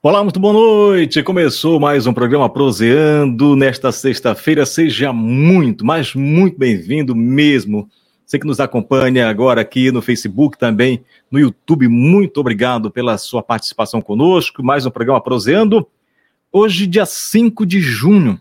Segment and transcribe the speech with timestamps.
[0.00, 1.24] Olá, muito boa noite.
[1.24, 4.64] Começou mais um programa Proseando nesta sexta-feira.
[4.64, 7.90] Seja muito, mas muito bem-vindo mesmo.
[8.24, 13.42] Você que nos acompanha agora aqui no Facebook também, no YouTube, muito obrigado pela sua
[13.42, 14.62] participação conosco.
[14.62, 15.84] Mais um programa Proseando.
[16.52, 18.40] Hoje, dia 5 de junho.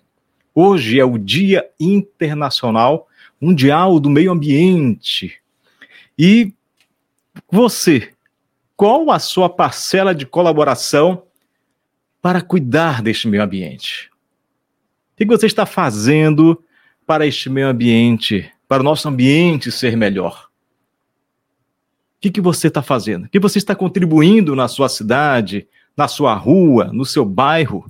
[0.53, 3.07] Hoje é o Dia Internacional
[3.41, 5.39] Mundial do Meio Ambiente.
[6.19, 6.53] E
[7.51, 8.11] você,
[8.75, 11.23] qual a sua parcela de colaboração
[12.27, 14.09] para cuidar deste meio ambiente?
[15.13, 16.61] O que você está fazendo
[17.05, 20.49] para este meio ambiente, para o nosso ambiente ser melhor?
[22.17, 23.27] O que, que você está fazendo?
[23.27, 27.89] O que você está contribuindo na sua cidade, na sua rua, no seu bairro?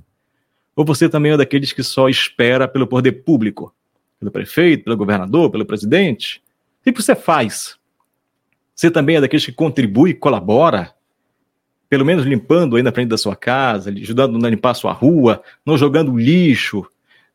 [0.76, 3.74] Ou você também é daqueles que só espera pelo poder público?
[4.20, 6.40] Pelo prefeito, pelo governador, pelo presidente?
[6.80, 7.76] O que, que você faz?
[8.72, 10.94] Você também é daqueles que contribui, colabora?
[11.88, 15.42] Pelo menos limpando aí na frente da sua casa, ajudando a limpar a sua rua,
[15.64, 16.86] não jogando lixo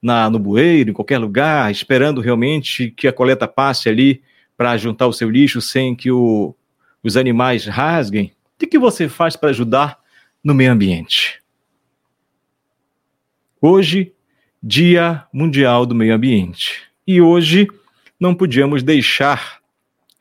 [0.01, 4.21] na, no bueiro, em qualquer lugar, esperando realmente que a coleta passe ali
[4.55, 6.55] para juntar o seu lixo sem que o,
[7.01, 8.31] os animais rasguem.
[8.61, 9.97] O que, você faz para ajudar
[10.43, 11.41] no meio ambiente?
[13.59, 14.13] Hoje,
[14.61, 16.83] Dia Mundial do Meio Ambiente.
[17.05, 17.67] E hoje
[18.19, 19.59] não podíamos deixar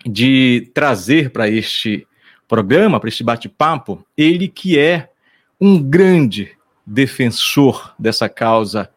[0.05, 2.07] de trazer para este
[2.53, 5.09] programa, para este bate-papo, ele que é
[5.59, 6.53] um grande
[6.87, 8.91] defensor dessa causa,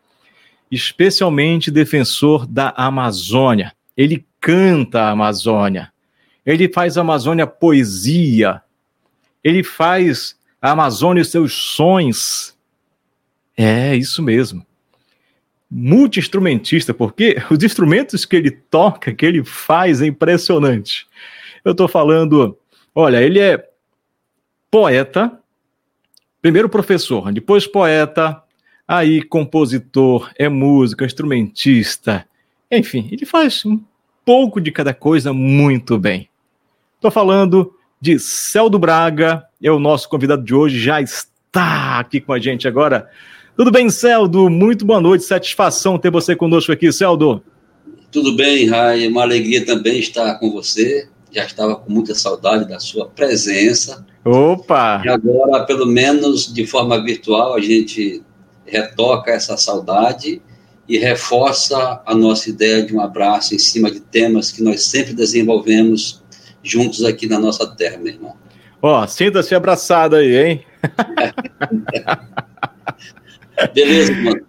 [0.70, 3.72] especialmente defensor da Amazônia.
[3.96, 5.90] Ele canta a Amazônia,
[6.46, 8.62] ele faz a Amazônia poesia,
[9.42, 12.58] ele faz a Amazônia os seus sons.
[13.56, 14.66] É isso mesmo.
[15.72, 21.08] Multi-instrumentista, porque os instrumentos que ele toca, que ele faz, é impressionante.
[21.64, 22.58] Eu estou falando
[22.98, 23.62] Olha, ele é
[24.72, 25.38] poeta,
[26.42, 28.42] primeiro professor, depois poeta,
[28.88, 32.26] aí compositor, é músico, é instrumentista,
[32.72, 33.82] enfim, ele faz um
[34.24, 36.30] pouco de cada coisa muito bem.
[36.96, 42.32] Estou falando de Celdo Braga, é o nosso convidado de hoje, já está aqui com
[42.32, 43.10] a gente agora.
[43.58, 44.50] Tudo bem, Celdo?
[44.50, 47.44] Muito boa noite, satisfação ter você conosco aqui, Celdo.
[48.10, 52.80] Tudo bem, Rai, uma alegria também estar com você já estava com muita saudade da
[52.80, 54.06] sua presença.
[54.24, 55.02] Opa!
[55.04, 58.24] E agora, pelo menos de forma virtual, a gente
[58.66, 60.42] retoca essa saudade
[60.88, 65.14] e reforça a nossa ideia de um abraço em cima de temas que nós sempre
[65.14, 66.24] desenvolvemos
[66.64, 68.34] juntos aqui na nossa terra, meu irmão.
[68.82, 70.66] Ó, oh, sinta-se abraçado aí, hein?
[73.74, 74.42] Beleza, mano.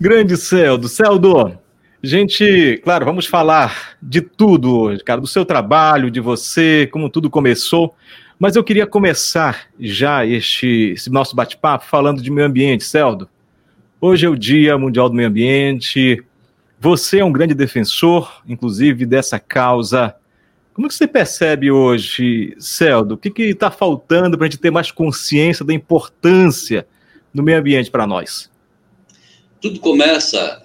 [0.00, 0.88] Grande Celdo.
[0.88, 1.58] Celdo,
[2.00, 7.28] Gente, claro, vamos falar de tudo hoje, cara, do seu trabalho, de você, como tudo
[7.28, 7.92] começou.
[8.38, 13.28] Mas eu queria começar já este nosso bate-papo falando de meio ambiente, Celdo.
[14.00, 16.22] Hoje é o Dia Mundial do Meio Ambiente.
[16.78, 20.14] Você é um grande defensor, inclusive, dessa causa.
[20.72, 23.16] Como que você percebe hoje, Celdo?
[23.16, 26.86] O que está faltando para a gente ter mais consciência da importância
[27.34, 28.48] do meio ambiente para nós?
[29.60, 30.62] Tudo começa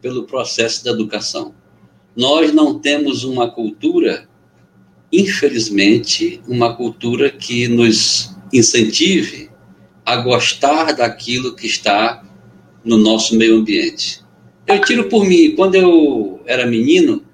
[0.00, 1.54] pelo processo da educação.
[2.16, 4.28] Nós não temos uma cultura,
[5.12, 9.50] infelizmente, uma cultura que nos incentive
[10.04, 12.22] a gostar daquilo que está
[12.84, 14.22] no nosso meio ambiente.
[14.66, 17.24] Eu tiro por mim, quando eu era menino,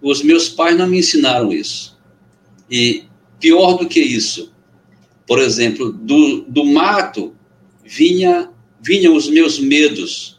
[0.00, 1.98] os meus pais não me ensinaram isso.
[2.70, 3.04] E
[3.40, 4.52] pior do que isso,
[5.26, 7.34] por exemplo, do, do mato
[7.84, 8.50] vinha
[8.84, 10.33] vinham os meus medos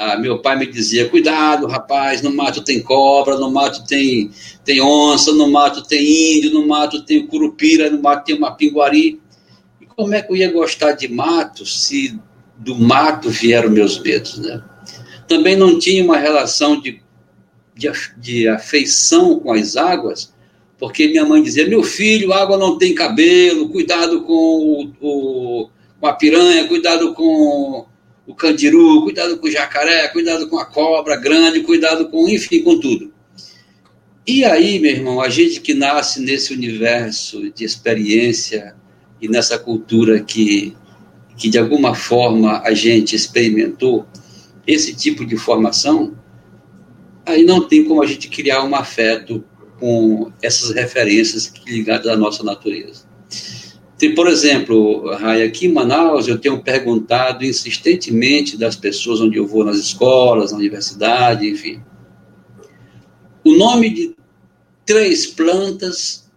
[0.00, 4.30] ah, meu pai me dizia: cuidado, rapaz, no mato tem cobra, no mato tem,
[4.64, 9.20] tem onça, no mato tem índio, no mato tem curupira, no mato tem uma pinguari.
[9.78, 12.18] E como é que eu ia gostar de mato se
[12.56, 14.64] do mato vieram meus medos, né?
[15.28, 17.02] Também não tinha uma relação de,
[17.76, 20.32] de, de afeição com as águas,
[20.78, 25.70] porque minha mãe dizia: meu filho, água não tem cabelo, cuidado com, o, o
[26.00, 27.89] com a piranha, cuidado com
[28.30, 32.78] o candiru, cuidado com o jacaré, cuidado com a cobra grande, cuidado com, enfim, com
[32.78, 33.12] tudo.
[34.24, 38.76] E aí, meu irmão, a gente que nasce nesse universo de experiência
[39.20, 40.76] e nessa cultura que,
[41.36, 44.06] que de alguma forma a gente experimentou
[44.64, 46.16] esse tipo de formação,
[47.26, 49.42] aí não tem como a gente criar um afeto
[49.80, 53.04] com essas referências ligadas à nossa natureza.
[54.00, 59.46] Tem, por exemplo, Raia, aqui em Manaus eu tenho perguntado insistentemente das pessoas onde eu
[59.46, 61.82] vou nas escolas, na universidade, enfim.
[63.44, 64.16] O nome de
[64.86, 66.30] três plantas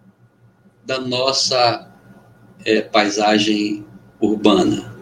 [0.86, 1.90] da nossa
[2.66, 3.86] é, paisagem
[4.20, 4.94] urbana?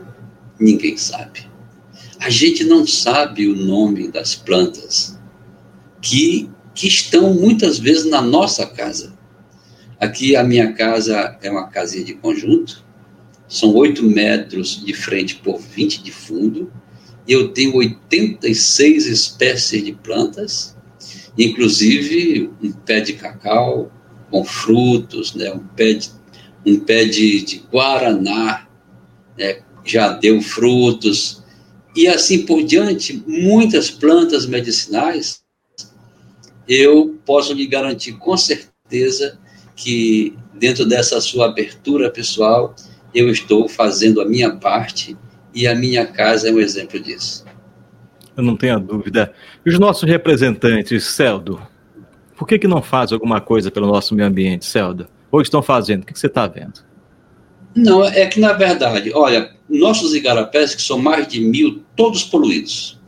[0.60, 1.50] Ninguém sabe.
[2.20, 5.20] A gente não sabe o nome das plantas
[6.00, 9.20] que, que estão muitas vezes na nossa casa.
[10.02, 12.84] Aqui a minha casa é uma casinha de conjunto,
[13.48, 16.74] são 8 metros de frente por 20 de fundo,
[17.28, 20.76] e eu tenho 86 espécies de plantas,
[21.38, 23.92] inclusive um pé de cacau
[24.32, 26.10] com frutos, né, um pé de,
[26.66, 28.68] um pé de, de guaraná,
[29.38, 31.44] né, já deu frutos,
[31.96, 35.44] e assim por diante, muitas plantas medicinais,
[36.68, 39.40] eu posso lhe garantir com certeza
[39.82, 42.76] que dentro dessa sua abertura pessoal,
[43.14, 45.18] eu estou fazendo a minha parte
[45.54, 47.44] e a minha casa é um exemplo disso.
[48.38, 49.34] Eu não tenho a dúvida.
[49.66, 51.62] E os nossos representantes, Celdo,
[52.38, 55.08] por que, que não fazem alguma coisa pelo nosso meio ambiente, Celdo?
[55.32, 56.04] Ou estão fazendo?
[56.04, 56.82] O que, que você está vendo?
[57.76, 63.00] Não, é que na verdade, olha, nossos igarapés, que são mais de mil, todos poluídos.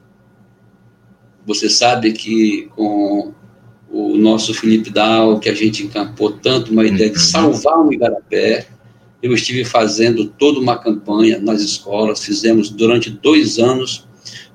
[1.45, 3.33] Você sabe que com
[3.93, 7.23] o nosso Felipe Dal, que a gente encampou tanto uma ideia de uhum.
[7.23, 8.65] salvar o igarapé,
[9.21, 14.07] eu estive fazendo toda uma campanha nas escolas, fizemos durante dois anos,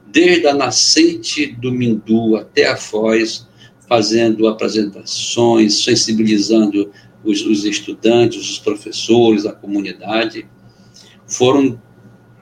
[0.09, 3.47] desde a nascente do Mindu até a Foz,
[3.89, 6.91] fazendo apresentações, sensibilizando
[7.25, 10.47] os, os estudantes, os professores, a comunidade.
[11.29, 11.81] Foram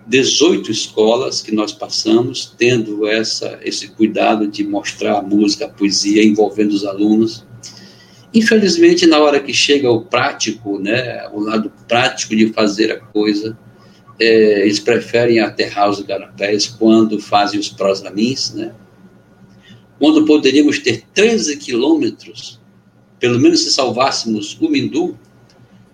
[0.06, 6.25] 18 escolas que nós passamos, tendo essa, esse cuidado de mostrar a música, a poesia,
[6.25, 7.44] envolvendo os alunos.
[8.32, 13.58] Infelizmente, na hora que chega o prático, né, o lado prático de fazer a coisa,
[14.19, 18.73] é, eles preferem aterrar os garapés quando fazem os prosamins, né?
[19.99, 22.61] Quando poderíamos ter 13 quilômetros,
[23.19, 25.19] pelo menos se salvássemos o Mindu,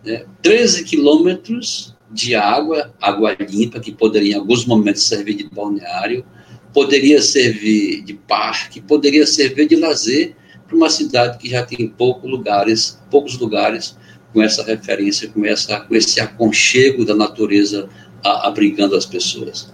[0.05, 6.25] né, 13 quilômetros de água, água limpa, que poderia em alguns momentos servir de balneário,
[6.73, 10.37] poderia servir de parque, poderia servir de lazer,
[10.67, 13.97] para uma cidade que já tem poucos lugares, poucos lugares
[14.33, 17.89] com essa referência, com, essa, com esse aconchego da natureza
[18.25, 19.71] a, abrigando as pessoas.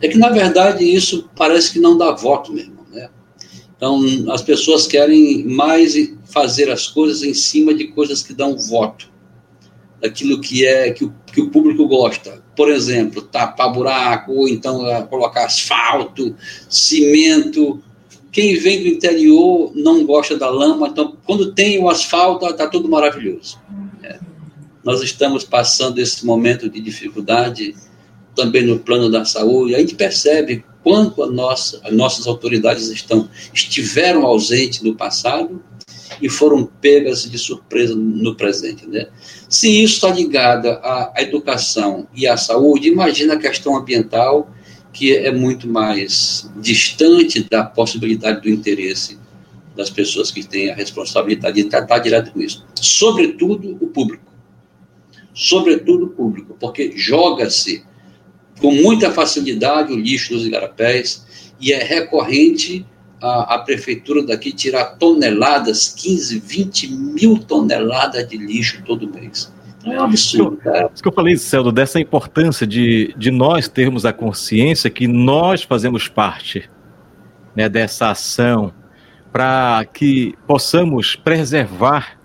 [0.00, 2.84] É que, na verdade, isso parece que não dá voto mesmo.
[2.92, 3.08] Né?
[3.76, 4.02] Então,
[4.32, 5.94] as pessoas querem mais
[6.24, 9.08] fazer as coisas em cima de coisas que dão voto,
[10.00, 12.42] daquilo que é que o, que o público gosta.
[12.56, 16.34] Por exemplo, tapar buraco, ou então uh, colocar asfalto,
[16.68, 17.82] cimento,
[18.32, 22.88] quem vem do interior não gosta da lama, então quando tem o asfalto está tudo
[22.88, 23.58] maravilhoso.
[24.02, 24.18] É.
[24.84, 27.74] Nós estamos passando esse momento de dificuldade
[28.34, 29.74] também no plano da saúde.
[29.74, 35.62] A gente percebe quanto a nossa, as nossas autoridades estão estiveram ausentes no passado
[36.20, 38.86] e foram pegas de surpresa no presente.
[38.86, 39.08] Né?
[39.48, 44.50] Se isso está ligado à, educação e à saúde, imagina a questão ambiental
[44.92, 49.18] que é muito mais distante da possibilidade do interesse
[49.76, 52.66] das pessoas que têm a responsabilidade de tratar direto com isso.
[52.74, 54.24] Sobretudo o público.
[55.32, 57.84] Sobretudo o público, porque joga-se
[58.60, 61.24] com muita facilidade o lixo nos igarapés
[61.60, 62.84] e é recorrente
[63.20, 69.52] a, a, prefeitura daqui tirar toneladas, 15, 20 mil toneladas de lixo todo mês.
[69.84, 70.90] É um absurdo, cara.
[70.92, 75.62] Isso que eu falei, Celdo, dessa importância de, de nós termos a consciência que nós
[75.62, 76.68] fazemos parte
[77.56, 78.72] né, dessa ação
[79.32, 82.18] para que possamos preservar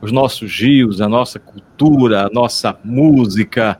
[0.00, 3.78] os nossos rios, a nossa cultura, a nossa música,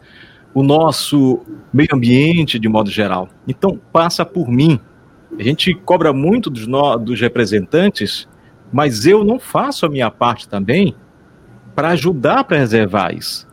[0.53, 1.41] o nosso
[1.73, 3.29] meio ambiente de modo geral.
[3.49, 4.79] Então, passa por mim.
[5.39, 8.29] A gente cobra muito dos, no, dos representantes,
[8.73, 10.95] mas eu não faço a minha parte também
[11.75, 13.49] para ajudar a preservar isso.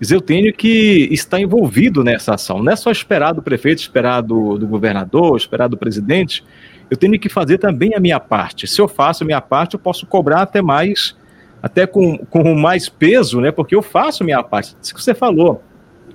[0.00, 2.62] Mas eu tenho que estar envolvido nessa ação.
[2.62, 6.42] Não é só esperar do prefeito, esperar do, do governador, esperar do presidente.
[6.88, 8.66] Eu tenho que fazer também a minha parte.
[8.66, 11.14] Se eu faço a minha parte, eu posso cobrar até mais,
[11.62, 13.52] até com, com mais peso, né?
[13.52, 14.74] Porque eu faço a minha parte.
[14.80, 15.62] Isso que você falou.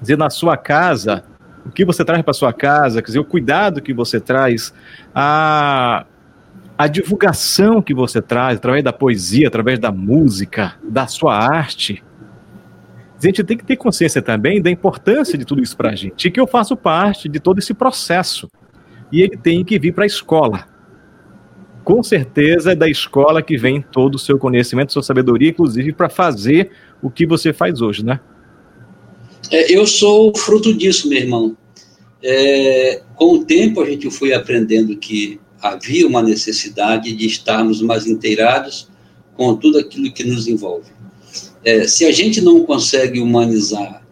[0.02, 1.24] Dizer, na sua casa,
[1.66, 4.74] o que você traz para sua casa, quer dizer, o cuidado que você traz,
[5.14, 6.06] a,
[6.78, 12.04] a divulgação que você traz através da poesia, através da música, da sua arte.
[13.18, 16.28] A gente tem que ter consciência também da importância de tudo isso para a gente,
[16.28, 18.48] e que eu faço parte de todo esse processo.
[19.12, 20.66] E ele tem que vir para a escola.
[21.84, 26.10] Com certeza é da escola que vem todo o seu conhecimento, sua sabedoria, inclusive para
[26.10, 28.20] fazer o que você faz hoje, né?
[29.52, 31.58] É, eu sou fruto disso, meu irmão.
[32.22, 38.08] É, com o tempo a gente foi aprendendo que havia uma necessidade de estarmos mais
[38.08, 38.88] inteirados
[39.36, 40.92] com tudo aquilo que nos envolve.
[41.64, 44.06] É, se a gente não consegue humanizar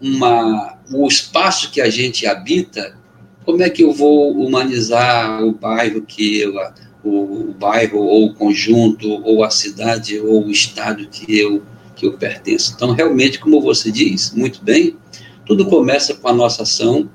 [0.00, 2.96] uma, o espaço que a gente habita,
[3.44, 6.54] como é que eu vou humanizar o bairro que eu,
[7.02, 11.62] o, o bairro ou o conjunto ou a cidade ou o estado que eu
[11.98, 12.72] que eu pertenço?
[12.74, 14.96] Então, realmente, como você diz, muito bem,
[15.44, 17.10] tudo começa com a nossa ação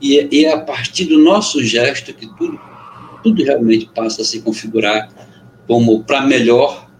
[0.00, 2.58] e, e é a partir do nosso gesto que tudo
[3.22, 5.08] tudo realmente passa a se configurar
[5.66, 6.90] como para melhor,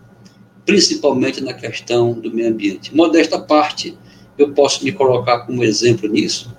[0.65, 2.95] principalmente na questão do meio ambiente.
[2.95, 3.97] Modesta parte,
[4.39, 6.55] eu posso me colocar como exemplo nisso,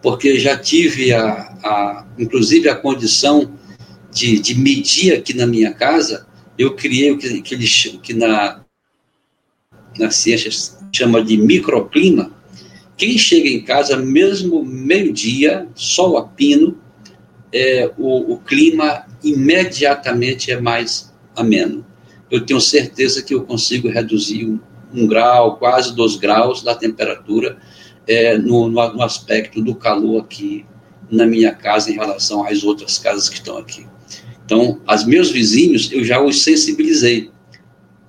[0.00, 1.24] porque já tive, a,
[1.62, 3.52] a inclusive, a condição
[4.10, 6.26] de, de medir aqui na minha casa,
[6.58, 7.56] eu criei o que, que,
[7.98, 8.61] que na,
[9.98, 10.50] na ciência
[10.92, 12.30] chama de microclima.
[12.96, 16.78] Quem chega em casa, mesmo meio-dia, sol a pino,
[17.52, 21.84] é, o, o clima imediatamente é mais ameno.
[22.30, 24.58] Eu tenho certeza que eu consigo reduzir um,
[24.94, 27.58] um grau, quase dois graus da temperatura
[28.06, 30.64] é, no, no, no, aspecto do calor aqui
[31.10, 33.86] na minha casa em relação às outras casas que estão aqui.
[34.44, 37.30] Então, os meus vizinhos, eu já os sensibilizei.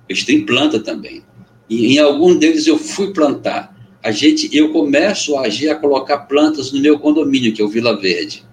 [0.08, 1.22] Eles têm planta também.
[1.68, 3.74] E em algum deles eu fui plantar.
[4.02, 7.68] A gente, eu começo a agir, a colocar plantas no meu condomínio, que é o
[7.68, 8.44] Vila Verde.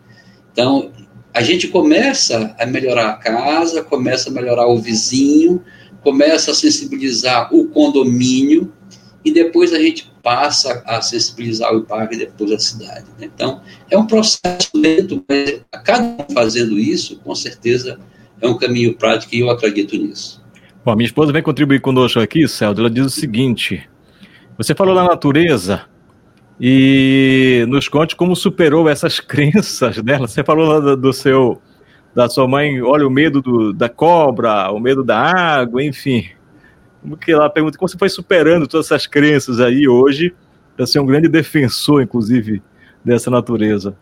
[0.52, 0.92] Então,
[1.34, 5.62] a gente começa a melhorar a casa, começa a melhorar o vizinho,
[6.04, 8.72] começa a sensibilizar o condomínio
[9.24, 13.06] e depois a gente passa a sensibilizar o bairro e depois a cidade.
[13.20, 13.30] Né?
[13.34, 18.00] Então, é um processo lento, mas a cada um fazendo isso, com certeza,
[18.40, 20.41] é um caminho prático e eu acredito nisso.
[20.84, 22.82] Bom, minha esposa vem contribuir conosco aqui, Celdo.
[22.82, 23.88] Ela diz o seguinte:
[24.58, 25.86] você falou da natureza,
[26.64, 30.28] e nos conte como superou essas crenças dela.
[30.28, 31.60] Você falou do seu,
[32.14, 36.26] da sua mãe, olha, o medo do, da cobra, o medo da água, enfim.
[37.02, 40.36] Como que ela pergunta como você foi superando todas essas crenças aí hoje
[40.78, 42.62] para ser um grande defensor, inclusive,
[43.04, 43.98] dessa natureza?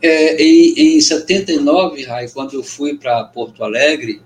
[0.00, 4.22] É, em, em 79, Rai, quando eu fui para Porto Alegre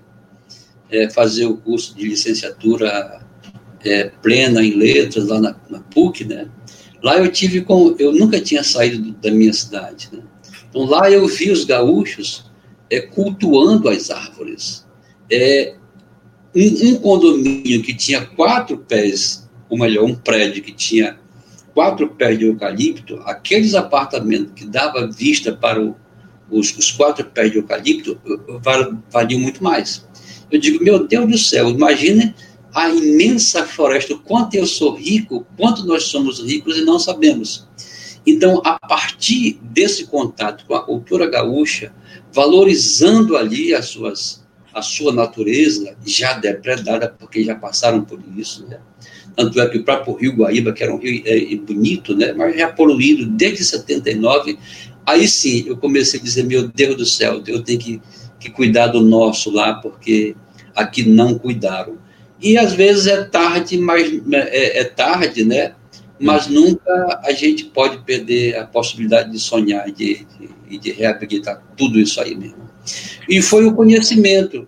[0.89, 3.21] é, fazer o curso de licenciatura
[3.83, 6.47] é, plena em letras lá na, na PUC, né?
[7.03, 10.21] Lá eu tive com, eu nunca tinha saído da minha cidade, né?
[10.69, 12.49] Então lá eu vi os gaúchos
[12.89, 14.85] é, cultuando as árvores.
[15.31, 15.75] É,
[16.55, 21.17] um, um, condomínio que tinha quatro pés, ou melhor, um prédio que tinha
[21.73, 25.95] quatro pés de eucalipto, aqueles apartamentos que dava vista para o,
[26.49, 28.19] os, os, quatro pés de eucalipto
[29.11, 30.06] valiam muito mais.
[30.51, 32.33] Eu digo, meu Deus do céu, imagine
[32.73, 37.67] a imensa floresta, o quanto eu sou rico, quanto nós somos ricos e não sabemos.
[38.25, 41.93] Então, a partir desse contato com a cultura gaúcha,
[42.33, 48.79] valorizando ali as suas, a sua natureza, já depredada, porque já passaram por isso, né?
[49.37, 52.33] Tanto é que o próprio Rio Guaíba, que era um rio é, bonito, né?
[52.33, 54.57] mas já poluído desde 79,
[55.05, 58.01] aí sim eu comecei a dizer: meu Deus do céu, eu tenho que,
[58.39, 60.35] que cuidar do nosso lá, porque
[60.75, 61.97] aqui não cuidaram.
[62.39, 65.73] E às vezes é tarde, mas é, é tarde, né?
[66.19, 70.27] Mas nunca a gente pode perder a possibilidade de sonhar e de,
[70.67, 72.67] de, de, reabilitar tudo isso aí mesmo.
[73.27, 74.67] E foi o conhecimento,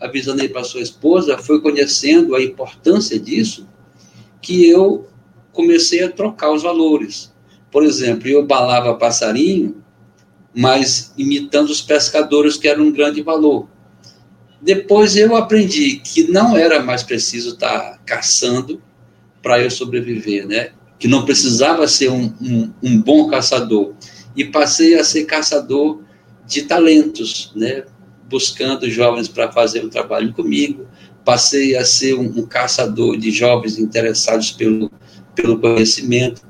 [0.00, 3.66] avisando aí para sua esposa, foi conhecendo a importância disso
[4.40, 5.08] que eu
[5.52, 7.34] comecei a trocar os valores.
[7.70, 9.82] Por exemplo, eu balava passarinho,
[10.56, 13.68] mas imitando os pescadores, que era um grande valor.
[14.62, 18.80] Depois eu aprendi que não era mais preciso estar caçando
[19.42, 20.70] para eu sobreviver, né?
[20.98, 23.92] Que não precisava ser um, um, um, bom caçador.
[24.34, 26.00] E passei a ser caçador
[26.46, 27.84] de talentos, né?
[28.26, 30.86] Buscando jovens para fazer o trabalho comigo.
[31.22, 34.90] Passei a ser um, um caçador de jovens interessados pelo,
[35.34, 36.40] pelo conhecimento.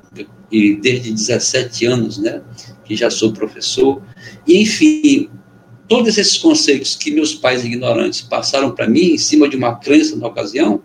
[0.49, 2.41] E desde 17 anos, né?
[2.87, 4.01] Que já sou professor.
[4.47, 5.29] E, enfim,
[5.87, 10.15] todos esses conceitos que meus pais ignorantes passaram para mim, em cima de uma crença
[10.15, 10.81] na ocasião,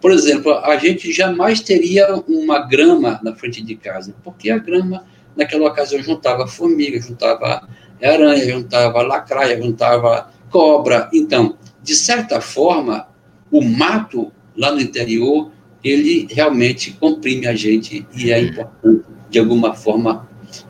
[0.00, 5.04] por exemplo, a gente jamais teria uma grama na frente de casa, porque a grama,
[5.36, 7.68] naquela ocasião, juntava formiga, juntava
[8.02, 11.08] aranha, juntava lacraia, juntava cobra.
[11.12, 13.08] Então, de certa forma,
[13.50, 15.50] o mato lá no interior,
[15.82, 20.28] ele realmente comprime a gente e é importante, de alguma forma,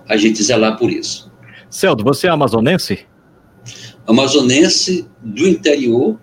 [0.08, 1.30] a gente zelar por isso.
[1.70, 3.06] Celdo, você é amazonense?
[4.08, 6.18] amazonense do interior,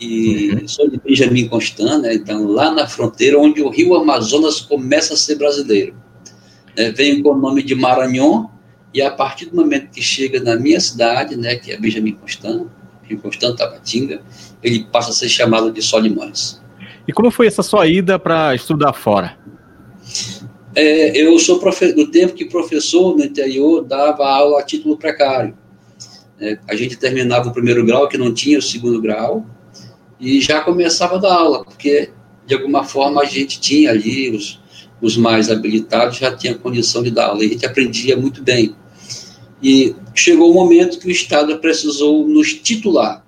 [0.00, 0.66] e uhum.
[0.66, 5.16] sou de Benjamin Constant, né, então lá na fronteira, onde o rio Amazonas começa a
[5.16, 5.94] ser brasileiro.
[6.74, 8.50] É, vem com o nome de Maranhão,
[8.94, 12.66] e a partir do momento que chega na minha cidade, né, que é Benjamin Constant,
[13.02, 14.22] Rio Constant, Tabatinga,
[14.62, 16.58] ele passa a ser chamado de Solimões.
[17.06, 19.38] E como foi essa sua ida para estudar fora?
[20.74, 21.60] É, eu sou
[21.94, 25.56] do tempo que professor no interior dava aula a título precário.
[26.40, 29.44] É, a gente terminava o primeiro grau, que não tinha o segundo grau,
[30.18, 32.10] e já começava a dar aula, porque
[32.46, 34.60] de alguma forma a gente tinha ali os,
[35.02, 38.74] os mais habilitados, já tinha condição de dar aula, e a gente aprendia muito bem.
[39.62, 43.24] E chegou o momento que o Estado precisou nos titular.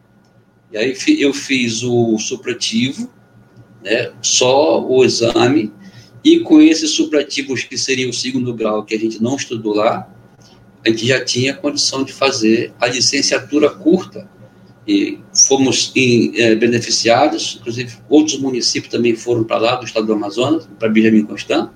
[0.72, 3.11] E aí eu fiz o supletivo,
[3.82, 5.70] né, só o exame,
[6.25, 10.09] e com esses suplativos que seria o segundo grau, que a gente não estudou lá,
[10.85, 14.31] a gente já tinha condição de fazer a licenciatura curta.
[14.87, 20.12] E fomos em, é, beneficiados, inclusive outros municípios também foram para lá, do estado do
[20.12, 21.71] Amazonas, para Benjamin Constant,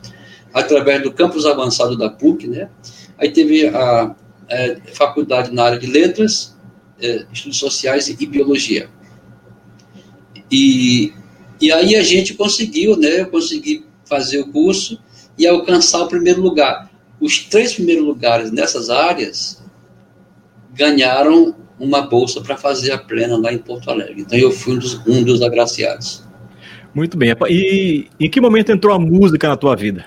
[0.52, 2.68] através do campus avançado da PUC, né?
[3.16, 4.12] Aí teve a,
[4.48, 6.56] é, faculdade na área de letras,
[7.00, 8.88] é, estudos sociais e, biologia.
[10.50, 11.12] E,
[11.60, 13.24] e aí a gente conseguiu, né?
[13.24, 14.98] Consegui fazer o curso
[15.38, 16.90] e alcançar o primeiro lugar.
[17.20, 19.62] Os três primeiros lugares nessas áreas
[20.74, 24.22] ganharam uma bolsa para fazer a plena lá em Porto Alegre.
[24.22, 26.24] Então eu fui um dos, um dos agraciados.
[26.94, 27.34] Muito bem.
[27.50, 30.06] E em que momento entrou a música na tua vida?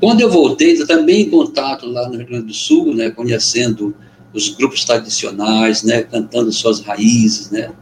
[0.00, 3.94] Quando eu voltei, também em contato lá no Rio Grande do Sul, né, conhecendo
[4.32, 7.72] os grupos tradicionais, né, cantando suas raízes, né,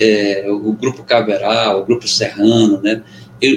[0.00, 3.02] é, o grupo Caverá, o grupo Serrano, né, eu,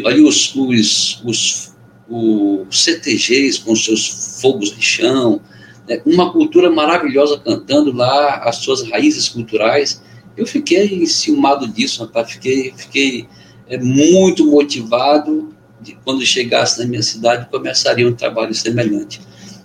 [0.06, 1.76] ali os, os, os,
[2.10, 5.42] os CTGs com seus fogos de chão,
[5.88, 10.02] né, uma cultura maravilhosa cantando lá as suas raízes culturais.
[10.36, 13.28] Eu fiquei enciumado disso, rapaz, fiquei, fiquei
[13.68, 19.22] é, muito motivado de quando chegasse na minha cidade começaria um trabalho semelhante.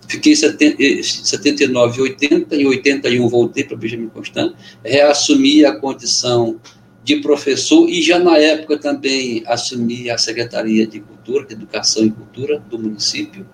[0.08, 4.52] Fiquei 79 e 80, em 81 voltei para Benjamin Constant,
[4.84, 6.60] reassumi a condição
[7.02, 12.58] de professor e já na época também assumi a Secretaria de Cultura, Educação e Cultura
[12.58, 13.46] do município.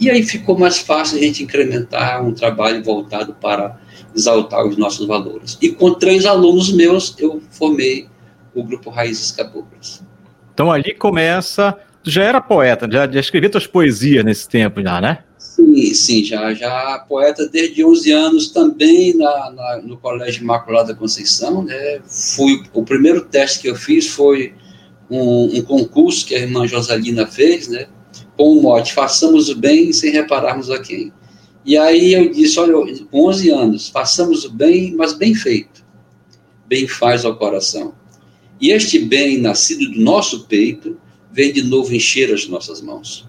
[0.00, 3.78] E aí ficou mais fácil a gente incrementar um trabalho voltado para
[4.14, 5.58] exaltar os nossos valores.
[5.60, 8.08] E com três alunos meus, eu formei
[8.54, 10.02] o grupo Raízes Caboclas.
[10.54, 14.98] Então ali começa Tu já era poeta, já, já escrevia tuas poesias nesse tempo já,
[15.00, 15.18] né?
[15.58, 21.64] Sim, sim, já, já poeta desde 11 anos também na, na, no Colégio Imaculada Conceição,
[21.64, 22.00] né?
[22.06, 24.54] Fui, o primeiro teste que eu fiz foi
[25.10, 27.88] um, um concurso que a irmã Josalina fez, né?
[28.36, 31.12] Com o mote, façamos o bem sem repararmos a quem.
[31.64, 32.74] E aí eu disse, olha,
[33.10, 35.84] com 11 anos, façamos o bem, mas bem feito.
[36.68, 37.94] Bem faz ao coração.
[38.60, 40.96] E este bem nascido do nosso peito
[41.32, 43.28] vem de novo encher as nossas mãos.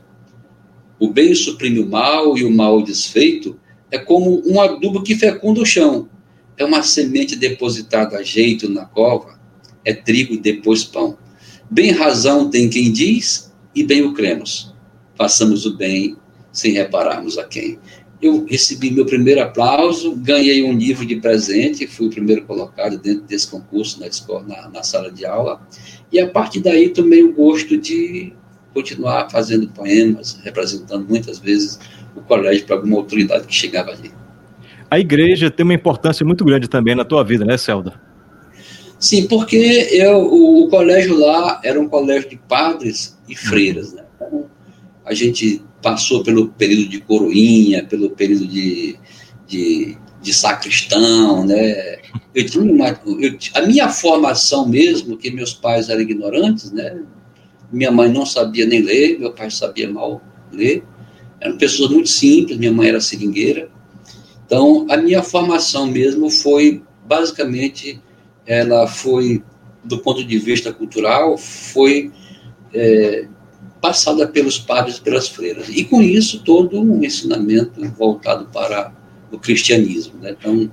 [1.00, 3.58] O bem suprime o mal e o mal desfeito
[3.90, 6.10] é como um adubo que fecunda o chão.
[6.58, 9.40] É uma semente depositada a jeito na cova,
[9.86, 11.18] é trigo e depois pão.
[11.72, 14.74] Bem razão tem quem diz e bem o cremos.
[15.16, 16.18] Façamos o bem
[16.52, 17.80] sem repararmos a quem.
[18.22, 23.24] Eu recebi meu primeiro aplauso, ganhei um livro de presente, fui o primeiro colocado dentro
[23.24, 25.66] desse concurso na, escola, na, na sala de aula.
[26.12, 28.34] E a partir daí tomei o gosto de
[28.74, 31.80] continuar fazendo poemas, representando muitas vezes
[32.16, 34.12] o colégio para alguma autoridade que chegava ali.
[34.90, 37.94] A igreja tem uma importância muito grande também na tua vida, né, Celda?
[39.00, 44.04] Sim, porque eu, o, o, colégio lá era um colégio de padres e freiras, né?
[44.16, 44.46] Então,
[45.06, 48.98] a gente passou pelo período de coroinha, pelo período de,
[49.48, 52.00] de, de sacristão, né?
[52.36, 57.02] Eu tinha uma, eu, a minha formação mesmo, que meus pais eram ignorantes, né?
[57.72, 60.84] Minha mãe não sabia nem ler, meu pai sabia mal ler.
[61.40, 63.70] Eram pessoas muito simples, minha mãe era seringueira.
[64.46, 68.02] Então, a minha formação mesmo foi, basicamente,
[68.46, 69.44] ela foi,
[69.84, 72.12] do ponto de vista cultural, foi
[72.74, 73.28] é,
[73.80, 75.70] passada pelos padres e pelas freiras.
[75.70, 78.92] E com isso, todo um ensinamento voltado para
[79.32, 80.20] o cristianismo.
[80.20, 80.36] Né?
[80.38, 80.72] Então,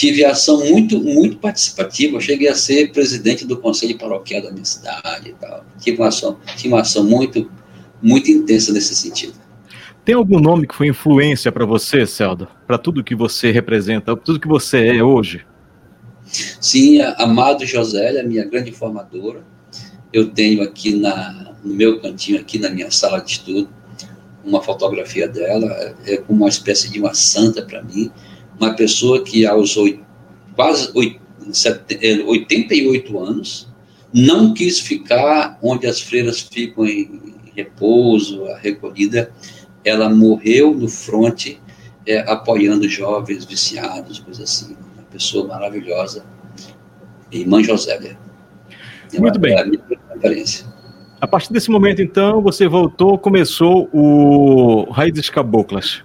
[0.00, 2.16] tive ação muito, muito participativa.
[2.16, 5.62] Eu cheguei a ser presidente do conselho paroquial da minha cidade e tal.
[5.78, 7.50] Tive uma ação, tive uma ação muito,
[8.00, 9.34] muito intensa nesse sentido.
[10.02, 12.48] Tem algum nome que foi influência para você, Celda?
[12.66, 15.44] Para tudo que você representa, tudo que você é hoje?
[16.58, 19.44] Sim, a Amado Josélia, minha grande formadora.
[20.10, 23.68] Eu tenho aqui na, no meu cantinho, aqui na minha sala de estudo,
[24.42, 28.10] uma fotografia dela, é como uma espécie de uma santa para mim
[28.60, 30.04] uma pessoa que aos oito,
[30.54, 33.68] quase 88 é, anos
[34.12, 39.32] não quis ficar onde as freiras ficam em repouso, a recolhida,
[39.84, 41.60] ela morreu no fronte
[42.06, 44.76] é, apoiando jovens viciados, coisa assim.
[44.94, 46.24] Uma pessoa maravilhosa,
[47.32, 48.18] irmã Josélia.
[49.18, 49.54] Muito bem.
[49.54, 50.66] É a minha referência.
[51.20, 56.02] A partir desse momento, então, você voltou, começou o Raízes Caboclas.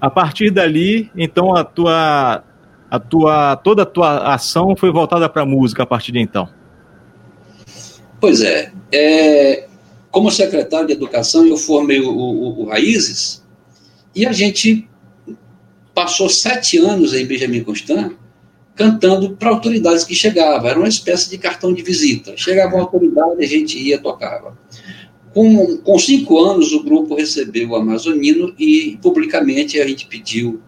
[0.00, 2.44] A partir dali, então, a tua,
[2.90, 6.48] a tua, toda a tua ação foi voltada para a música a partir de então.
[8.20, 9.68] Pois é, é,
[10.10, 13.44] como secretário de Educação, eu formei o, o, o Raízes
[14.14, 14.88] e a gente
[15.94, 18.12] passou sete anos em Benjamin Constant
[18.74, 20.68] cantando para autoridades que chegavam.
[20.68, 22.36] Era uma espécie de cartão de visita.
[22.36, 24.56] Chegava uma autoridade, a gente ia tocava.
[25.36, 30.62] Com, com cinco anos, o grupo recebeu o Amazonino e publicamente a gente pediu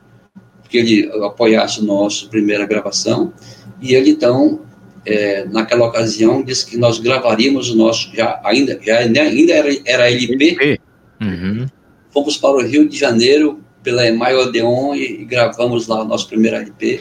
[0.69, 3.33] que ele apoiasse o nosso primeira gravação.
[3.81, 4.61] E ele, então,
[5.07, 10.11] é, naquela ocasião, disse que nós gravaríamos o nosso, já, ainda, já, ainda era, era
[10.11, 10.79] LP.
[11.19, 11.67] Uhum.
[12.11, 16.29] Fomos para o Rio de Janeiro pela Emai Odeon e, e gravamos lá o nosso
[16.29, 17.01] primeiro LP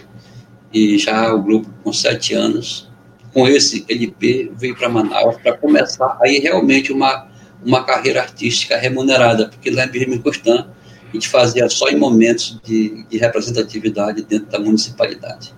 [0.74, 2.90] e já o grupo com sete anos,
[3.34, 7.28] com esse LP, veio para Manaus para começar aí realmente uma,
[7.65, 10.67] uma carreira artística remunerada, porque lá em Birmingham
[11.10, 15.54] a gente fazia só em momentos de, de representatividade dentro da municipalidade.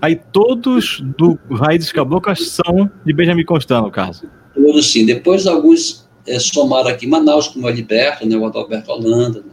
[0.00, 4.28] Aí todos do Raízes Caboclas são de Benjamin Constant, no caso?
[4.54, 5.06] Todos sim.
[5.06, 9.52] Depois alguns é, somaram aqui em Manaus, como o Alberto, né, o Adalberto Holanda, né,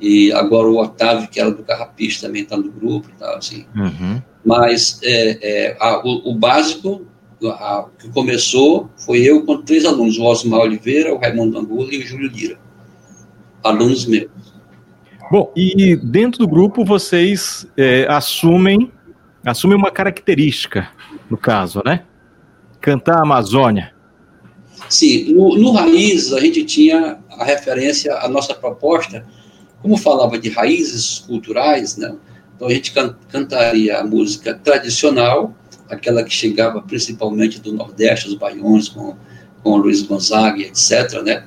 [0.00, 3.66] e agora o Otávio, que era do Carrapicho, também está no grupo e tal, assim.
[3.74, 4.22] Uhum.
[4.44, 7.06] Mas é, é, a, o, o, básico
[7.50, 11.98] a, que começou foi eu com três alunos, o Osmar Oliveira, o Raimundo Angulo e
[11.98, 12.58] o Júlio Lira.
[13.62, 14.30] Alunos meus.
[15.30, 18.92] Bom, e dentro do grupo vocês é, assumem,
[19.44, 20.88] assumem uma característica,
[21.28, 22.04] no caso, né?
[22.80, 23.92] Cantar a Amazônia.
[24.88, 29.26] Sim, no, no Raiz a gente tinha a referência, a nossa proposta
[29.82, 32.14] como falava de raízes culturais, né?
[32.54, 35.54] então a gente can cantaria a música tradicional,
[35.90, 39.16] aquela que chegava principalmente do Nordeste, os baiões, com,
[39.62, 41.22] com Luiz Gonzaga, etc.
[41.22, 41.46] Né?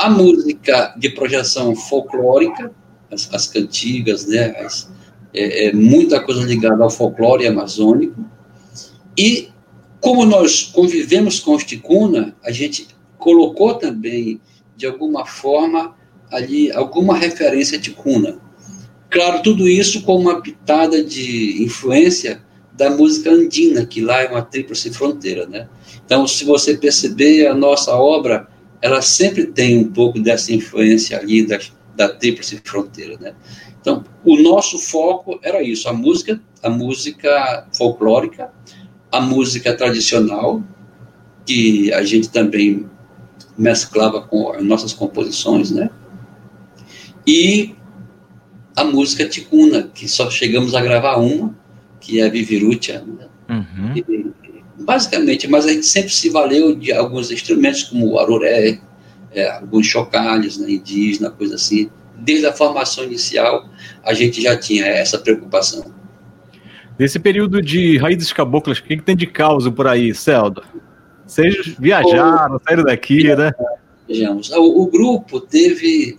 [0.00, 2.70] A música de projeção folclórica,
[3.10, 4.54] as, as cantigas, né?
[4.58, 4.90] As,
[5.34, 8.24] é, é, muita coisa ligada ao folclore amazônico.
[9.16, 9.50] E
[10.00, 14.40] como nós convivemos com os ticuna, a gente colocou também,
[14.76, 15.94] de alguma forma,
[16.30, 18.38] ali alguma referência de cuna.
[19.10, 22.42] Claro, tudo isso com uma pitada de influência
[22.76, 25.68] da música andina, que lá é uma tríplice fronteira, né?
[26.04, 28.48] Então, se você perceber, a nossa obra,
[28.82, 31.58] ela sempre tem um pouco dessa influência ali da,
[31.96, 33.34] da tríplice fronteira, né?
[33.80, 38.50] Então, o nosso foco era isso, a música, a música folclórica,
[39.10, 40.62] a música tradicional,
[41.46, 42.86] que a gente também
[43.56, 45.88] mesclava com as nossas composições, né?
[47.26, 47.74] E
[48.76, 51.56] a música Ticuna, que só chegamos a gravar uma,
[52.00, 53.04] que é a Vivirutia.
[53.06, 53.26] Né?
[53.48, 53.92] Uhum.
[53.96, 54.32] E,
[54.82, 58.80] basicamente, mas a gente sempre se valeu de alguns instrumentos, como o aroré,
[59.32, 61.90] é, alguns chocalhos né, indígenas, coisa assim.
[62.18, 63.68] Desde a formação inicial,
[64.02, 65.84] a gente já tinha essa preocupação.
[66.98, 70.62] Nesse período de raízes caboclas, o que, que tem de causa por aí, Celdo?
[71.26, 73.52] Vocês viajaram, saíram daqui, né?
[74.08, 74.50] Vejamos.
[74.52, 76.18] O, o grupo teve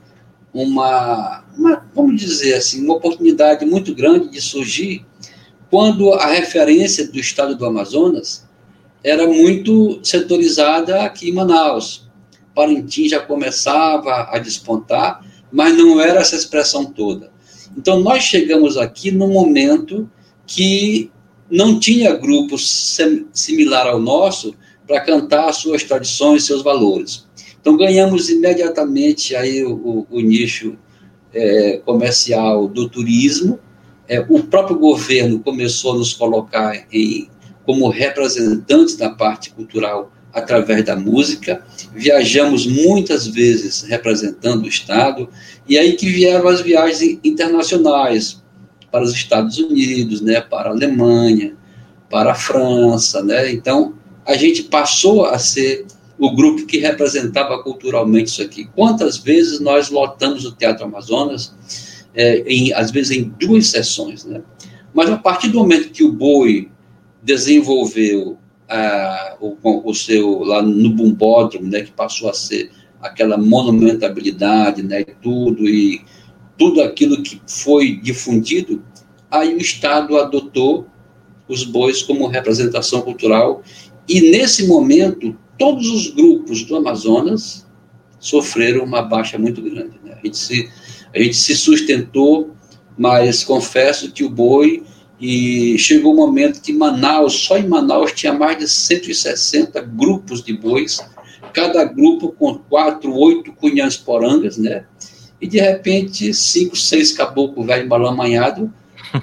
[0.53, 5.05] uma, uma, vamos dizer assim, uma oportunidade muito grande de surgir
[5.69, 8.47] quando a referência do estado do Amazonas
[9.03, 12.08] era muito setorizada aqui em Manaus.
[12.53, 17.32] Parintins já começava a despontar, mas não era essa expressão toda.
[17.77, 20.10] Então, nós chegamos aqui num momento
[20.45, 21.12] que
[21.49, 24.56] não tinha grupo similar ao nosso
[24.88, 27.27] para cantar suas tradições, seus valores.
[27.60, 30.77] Então ganhamos imediatamente aí o, o nicho
[31.34, 33.60] é, comercial do turismo.
[34.07, 37.29] É, o próprio governo começou a nos colocar em,
[37.65, 41.63] como representantes da parte cultural através da música.
[41.93, 45.27] Viajamos muitas vezes representando o Estado,
[45.67, 48.41] e aí que vieram as viagens internacionais
[48.91, 51.55] para os Estados Unidos, né, para a Alemanha,
[52.09, 53.21] para a França.
[53.23, 53.51] Né?
[53.51, 55.85] Então, a gente passou a ser
[56.17, 58.69] o grupo que representava culturalmente isso aqui.
[58.75, 61.53] Quantas vezes nós lotamos o Teatro Amazonas,
[62.17, 64.41] é, em, às vezes em duas sessões, né?
[64.93, 66.71] Mas a partir do momento que o Boi
[67.21, 74.82] desenvolveu ah, o, o, seu lá no Bumbódromo, né, que passou a ser aquela monumentabilidade,
[74.82, 76.01] né, tudo e
[76.58, 78.84] tudo aquilo que foi difundido,
[79.30, 80.88] aí o Estado adotou
[81.47, 83.62] os bois como representação cultural
[84.10, 87.67] e nesse momento todos os grupos do Amazonas
[88.19, 89.99] sofreram uma baixa muito grande.
[90.03, 90.17] Né?
[90.19, 90.69] A, gente se,
[91.13, 92.51] a gente se sustentou,
[92.97, 94.83] mas confesso que o boi,
[95.19, 100.53] e chegou um momento que Manaus, só em Manaus, tinha mais de 160 grupos de
[100.53, 100.99] bois
[101.53, 104.85] cada grupo com quatro, oito cunhãs porangas, né?
[105.41, 108.71] E de repente, cinco, seis caboclos velho balamanhado,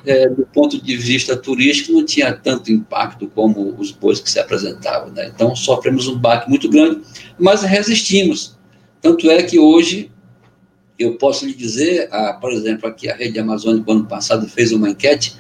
[0.05, 4.41] é, do ponto de vista turístico, não tinha tanto impacto como os bois que se
[4.41, 5.31] apresentavam, né?
[5.33, 7.03] Então, sofremos um baque muito grande,
[7.39, 8.59] mas resistimos.
[9.01, 10.11] Tanto é que hoje
[10.99, 14.91] eu posso lhe dizer, a, por exemplo, aqui a Rede Amazônica, ano passado, fez uma
[14.91, 15.37] enquete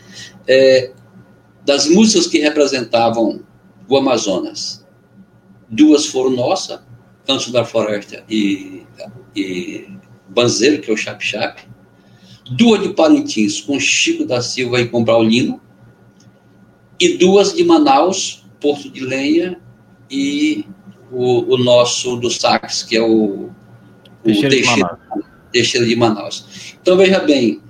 [0.47, 0.93] é,
[1.64, 3.40] das músicas que representavam
[3.88, 4.85] o Amazonas.
[5.69, 6.81] Duas foram nossas,
[7.27, 8.83] Canto da Floresta e,
[9.35, 9.88] e
[10.29, 11.62] Banzeiro, que é o Chap Chap.
[12.51, 15.61] Duas de Parintins, com Chico da Silva e com Braulino.
[17.01, 19.59] E duas de Manaus, Porto de Lenha
[20.11, 20.67] e
[21.11, 23.53] o, o nosso do sax, que é o, o
[24.23, 25.23] Teixeira, Teixeira, de
[25.55, 26.75] Teixeira de Manaus.
[26.83, 27.61] Então, veja bem,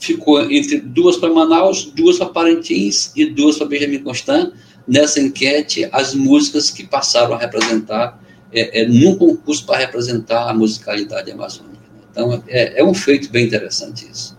[0.00, 4.52] ficou entre duas para Manaus, duas para Parintins e duas para Benjamin Constant,
[4.86, 8.20] nessa enquete, as músicas que passaram a representar,
[8.52, 11.78] é, é num concurso para representar a musicalidade amazônica.
[12.10, 14.36] Então, é, é um feito bem interessante isso.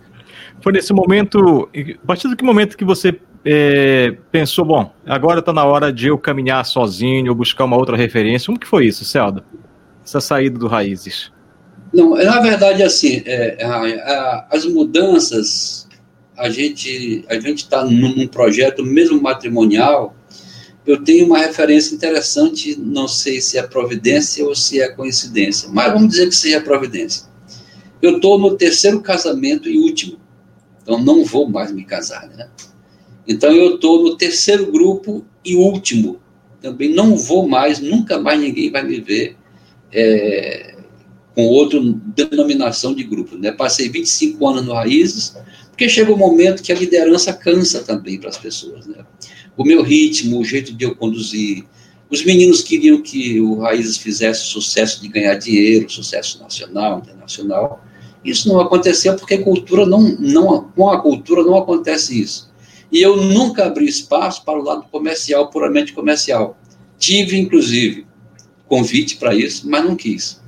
[0.60, 5.54] Foi nesse momento, a partir do que momento que você é, pensou, bom, agora está
[5.54, 8.47] na hora de eu caminhar sozinho, ou buscar uma outra referência.
[8.47, 9.43] Como que foi isso, Celdo?
[10.04, 11.32] Essa saída do Raízes?
[11.93, 15.88] Não, na verdade, assim, é, a, a, as mudanças,
[16.38, 20.15] a gente a gente está num, num, projeto mesmo matrimonial.
[20.86, 25.93] Eu tenho uma referência interessante, não sei se é providência ou se é coincidência, mas
[25.93, 27.25] vamos dizer que seja providência.
[28.01, 30.17] Eu estou no terceiro casamento e último,
[30.82, 32.49] então não vou mais me casar, né?
[33.27, 36.19] Então eu estou no terceiro grupo e último,
[36.62, 39.38] também não vou mais, nunca mais ninguém vai me ver
[39.91, 40.70] é,
[41.35, 41.79] com outra
[42.15, 43.37] denominação de grupo.
[43.37, 43.51] Né?
[43.51, 45.35] Passei 25 anos no Raízes,
[45.69, 48.85] porque chega um momento que a liderança cansa também para as pessoas.
[48.87, 49.05] Né?
[49.55, 51.65] O meu ritmo, o jeito de eu conduzir.
[52.09, 57.83] Os meninos queriam que o Raízes fizesse sucesso de ganhar dinheiro, sucesso nacional, internacional.
[58.23, 62.51] Isso não aconteceu porque cultura não, não, com a cultura não acontece isso.
[62.91, 66.57] E eu nunca abri espaço para o lado comercial, puramente comercial.
[66.99, 68.05] Tive, inclusive,
[68.67, 70.40] convite para isso, mas não quis.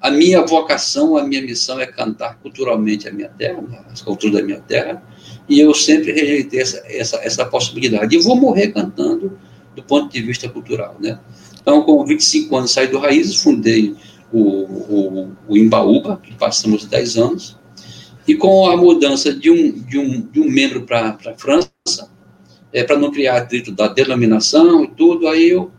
[0.00, 4.42] A minha vocação, a minha missão é cantar culturalmente a minha terra, as culturas da
[4.42, 5.02] minha terra,
[5.48, 8.14] e eu sempre rejeitei essa, essa, essa possibilidade.
[8.14, 9.38] E vou morrer cantando
[9.74, 11.18] do ponto de vista cultural, né?
[11.60, 13.94] Então, com 25 anos saí do Raízes, fundei
[14.32, 17.58] o, o, o Imbaúba, que passamos 10 anos,
[18.26, 21.70] e com a mudança de um, de um, de um membro para a França,
[22.72, 25.72] é, para não criar atrito da denominação e tudo, aí eu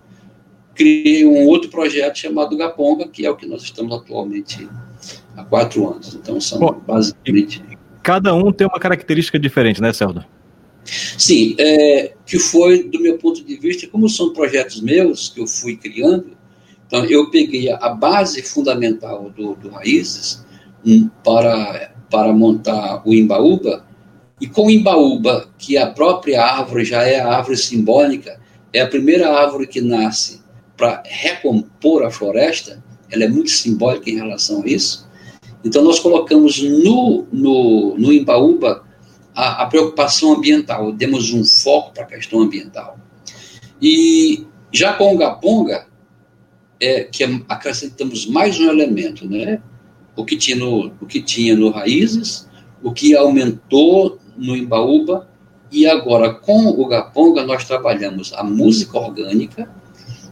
[0.79, 4.65] criei um outro projeto chamado Gaponga, que é o que nós estamos atualmente
[5.35, 6.15] há quatro anos.
[6.15, 7.61] Então, são Bom, basicamente.
[8.01, 10.23] Cada um tem uma característica diferente, né, Celdo?
[10.85, 15.47] Sim, é, que foi, do meu ponto de vista, como são projetos meus que eu
[15.47, 16.37] fui criando,
[16.87, 20.45] então eu peguei a base fundamental do, do Raízes
[21.25, 23.85] para, para montar o Imbaúba,
[24.39, 28.39] e com o Imbaúba, que a própria árvore já é a árvore simbólica,
[28.71, 30.39] é a primeira árvore que nasce
[30.79, 35.05] para recompor a floresta, ela é muito simbólica em relação a isso.
[35.63, 38.85] Então, nós colocamos no, no, no Imbaúba
[39.35, 42.97] a, a preocupação ambiental, demos um foco para a questão ambiental.
[43.81, 45.85] E já com o Gaponga,
[46.79, 49.61] é, que acrescentamos mais um elemento, né?
[50.15, 52.47] O que tinha no, o que tinha no Raízes,
[52.81, 55.27] o que aumentou no Imbaúba,
[55.69, 59.69] e agora com o Gaponga nós trabalhamos a música orgânica,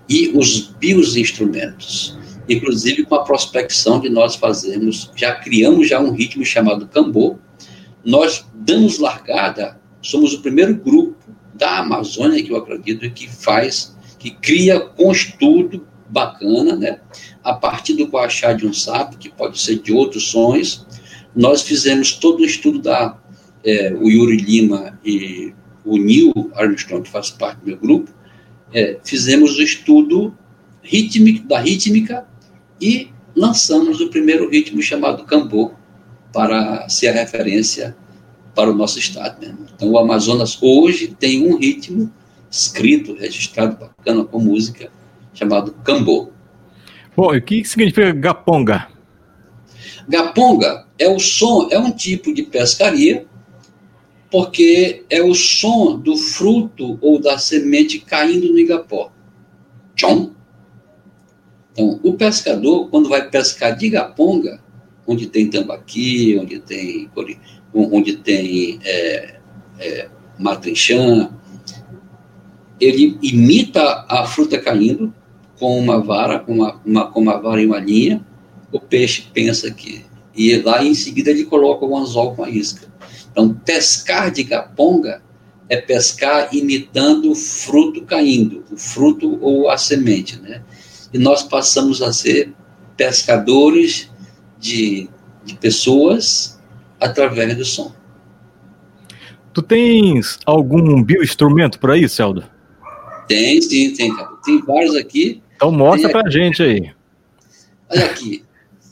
[0.09, 2.17] e os bioinstrumentos,
[2.47, 7.37] inclusive com a prospecção de nós fazermos, já criamos já um ritmo chamado cambô,
[8.03, 11.17] nós damos largada, somos o primeiro grupo
[11.53, 16.99] da Amazônia que eu acredito que faz, que cria com estudo bacana, né?
[17.43, 20.85] A partir do coachá de um sapo, que pode ser de outros sons,
[21.35, 23.17] nós fizemos todo o estudo da
[23.63, 28.11] é, o Yuri Lima e o Neil Armstrong, que faz parte do meu grupo,
[28.73, 30.33] é, fizemos o estudo
[30.81, 32.25] rítmico, da rítmica
[32.81, 35.71] e lançamos o primeiro ritmo chamado cambô
[36.33, 37.95] para ser a referência
[38.55, 39.39] para o nosso estado.
[39.39, 39.65] Mesmo.
[39.75, 42.11] Então, o Amazonas hoje tem um ritmo
[42.49, 44.89] escrito, registrado, bacana, com música,
[45.33, 46.31] chamado cambô.
[47.15, 48.87] Bom, e o que significa gaponga?
[50.07, 53.25] Gaponga é o som, é um tipo de pescaria
[54.29, 59.11] porque é o som do fruto ou da semente caindo no igapó.
[59.95, 60.31] Tchom.
[61.71, 64.61] Então, o pescador, quando vai pescar de igaponga,
[65.05, 67.09] onde tem tambaqui, onde tem,
[67.73, 69.39] onde tem é,
[69.79, 71.31] é, matrinchã,
[72.79, 75.13] ele imita a fruta caindo,
[75.59, 78.23] com uma vara, com uma, uma, com uma vara e uma linha,
[78.71, 80.05] o peixe pensa que.
[80.35, 82.87] E lá em seguida ele coloca o anzol com a isca.
[83.37, 85.21] Então, pescar de gaponga
[85.69, 90.63] é pescar imitando o fruto caindo, o fruto ou a semente, né?
[91.13, 92.51] E nós passamos a ser
[92.95, 94.09] pescadores
[94.59, 95.07] de,
[95.45, 96.59] de pessoas
[96.99, 97.93] através do som.
[99.53, 102.43] Tu tens algum bioinstrumento por aí, Celdo?
[103.27, 104.29] Tem, sim, tem, cara.
[104.43, 105.43] Tem vários aqui.
[105.57, 106.91] Então mostra pra gente aí.
[107.87, 108.43] Olha aqui.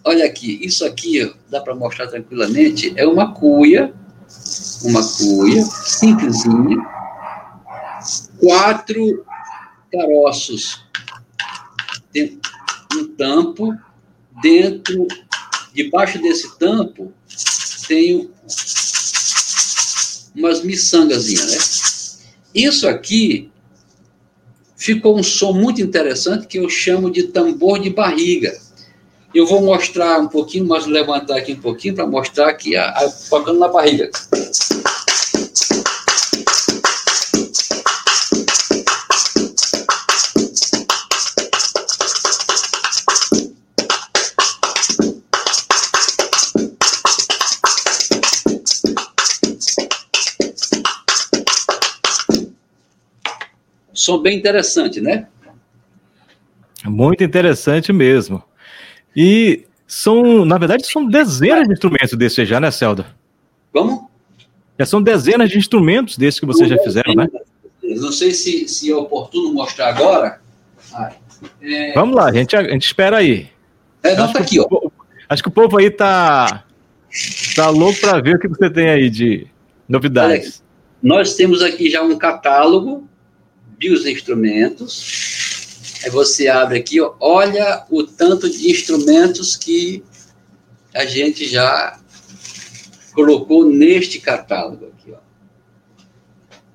[0.04, 0.60] Olha aqui.
[0.62, 3.92] Isso aqui, dá para mostrar tranquilamente, é uma cuia.
[4.84, 6.78] Uma cuia simplesinha.
[8.40, 9.26] Quatro
[9.92, 10.84] caroços.
[12.94, 13.76] Um tampo.
[14.42, 15.08] Dentro,
[15.74, 17.14] debaixo desse tampo,
[17.88, 18.30] tem
[20.36, 21.58] umas miçangazinhas, né?
[22.54, 23.50] Isso aqui
[24.76, 28.56] ficou um som muito interessante que eu chamo de tambor de barriga.
[29.34, 33.10] Eu vou mostrar um pouquinho, mas levantar aqui um pouquinho para mostrar que a, a,
[33.30, 34.10] tocando na barriga.
[54.06, 55.28] Som bem interessante, né?
[56.86, 58.44] Muito interessante mesmo.
[59.16, 63.08] E são, na verdade, são dezenas de instrumentos desses já, né, Celda?
[63.74, 64.10] Como?
[64.78, 67.28] Já são dezenas de instrumentos desses que vocês já fizeram, né?
[67.82, 70.42] Não sei se, se é oportuno mostrar agora.
[71.62, 71.94] É...
[71.94, 73.50] Vamos lá, a gente, a gente espera aí.
[74.04, 74.68] É, não, tá aqui, ó.
[75.28, 76.64] Acho que o povo aí tá,
[77.56, 79.48] tá louco para ver o que você tem aí de
[79.88, 80.64] novidades.
[81.02, 83.08] Nós temos aqui já um catálogo
[83.92, 85.96] os instrumentos.
[86.04, 90.04] Aí você abre aqui, ó, olha o tanto de instrumentos que
[90.94, 92.00] a gente já
[93.14, 95.18] colocou neste catálogo aqui, ó.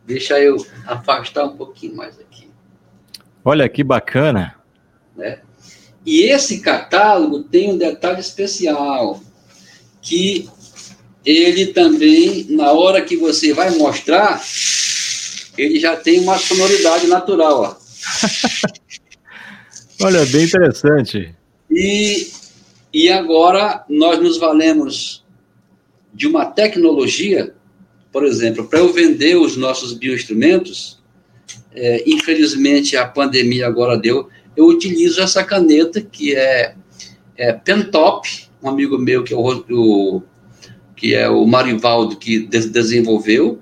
[0.07, 2.51] Deixa eu afastar um pouquinho mais aqui.
[3.45, 4.57] Olha que bacana.
[5.17, 5.41] Né?
[6.05, 9.23] E esse catálogo tem um detalhe especial,
[10.01, 10.49] que
[11.25, 14.43] ele também, na hora que você vai mostrar,
[15.61, 17.81] ele já tem uma sonoridade natural.
[20.03, 21.35] Olha, bem interessante.
[21.71, 22.29] E,
[22.93, 25.25] e agora nós nos valemos
[26.13, 27.55] de uma tecnologia,
[28.11, 31.01] por exemplo, para eu vender os nossos bioinstrumentos,
[31.73, 36.75] é, infelizmente a pandemia agora deu, eu utilizo essa caneta que é,
[37.37, 38.29] é Pentop,
[38.63, 40.23] um amigo meu que é o, o
[40.97, 43.61] que é o Marivaldo que desenvolveu,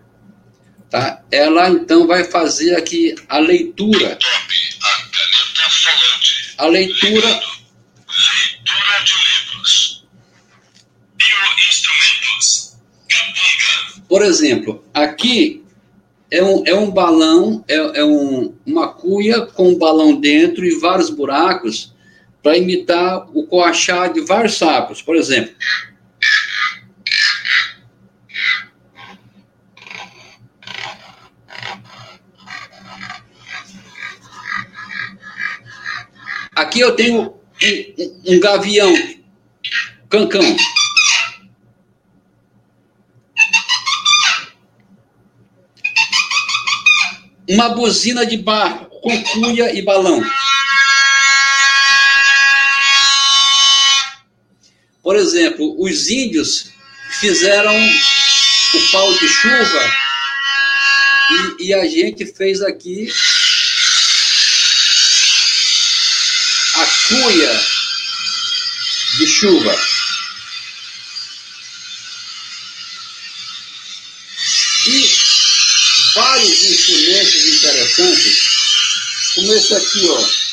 [0.90, 1.22] Tá?
[1.31, 4.18] Ela então vai fazer aqui a leitura.
[6.57, 7.29] A leitura.
[7.29, 7.55] Leitura
[9.05, 10.05] de livros.
[11.14, 12.77] Bioinstrumentos.
[14.09, 15.62] Por exemplo, aqui
[16.31, 20.79] é um, é um balão, é, é um, uma cuia com um balão dentro e
[20.79, 21.92] vários buracos
[22.42, 25.03] para imitar o coachar de vários sapos.
[25.03, 25.53] Por exemplo,
[36.68, 38.92] Aqui eu tenho um, um gavião,
[40.11, 40.42] cancão.
[47.48, 50.22] Uma buzina de barro com cuia e balão.
[55.02, 56.70] Por exemplo, os índios
[57.18, 59.90] fizeram o pau de chuva
[61.31, 63.09] e, e a gente fez aqui
[67.09, 67.61] cuia
[69.16, 69.75] de chuva.
[74.87, 75.18] E
[76.14, 80.49] vários instrumentos interessantes, como esse aqui, ó.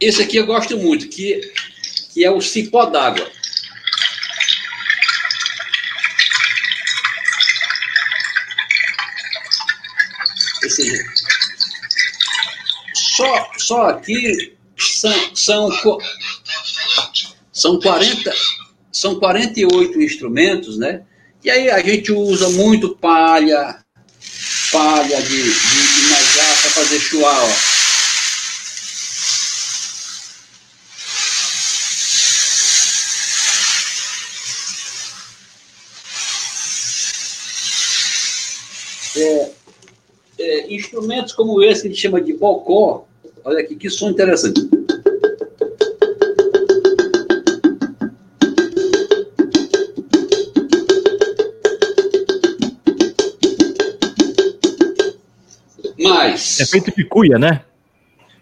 [0.00, 1.40] Esse aqui eu gosto muito, que,
[2.12, 3.35] que é o cipó d'água.
[12.94, 15.70] Só, só aqui são, são,
[17.52, 18.34] são 40,
[18.92, 21.02] são 48 instrumentos, né?
[21.42, 23.78] E aí a gente usa muito palha,
[24.72, 27.76] palha de, de, de para fazer chuá, ó.
[39.18, 39.56] É,
[40.38, 40.66] É,
[40.96, 43.06] instrumentos como esse que a gente chama de bocó,
[43.44, 44.60] olha aqui que som interessante.
[55.98, 56.60] Mas.
[56.60, 57.62] É feito de cuia, né?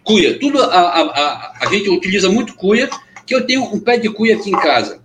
[0.03, 0.39] Cuia.
[0.39, 2.89] Tudo a, a, a, a gente utiliza muito cuia,
[3.25, 5.01] que eu tenho um pé de cuia aqui em casa.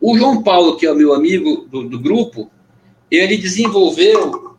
[0.00, 2.48] O João Paulo, que é o meu amigo do, do grupo,
[3.10, 4.55] ele desenvolveu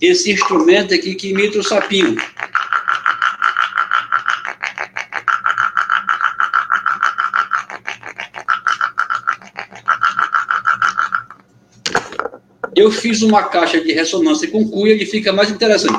[0.00, 2.16] esse instrumento aqui que imita o sapinho.
[12.76, 15.98] Eu fiz uma caixa de ressonância com cuia e fica mais interessante.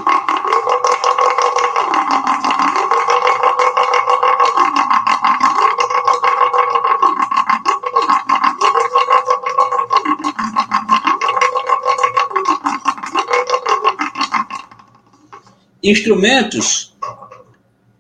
[15.82, 16.96] Instrumentos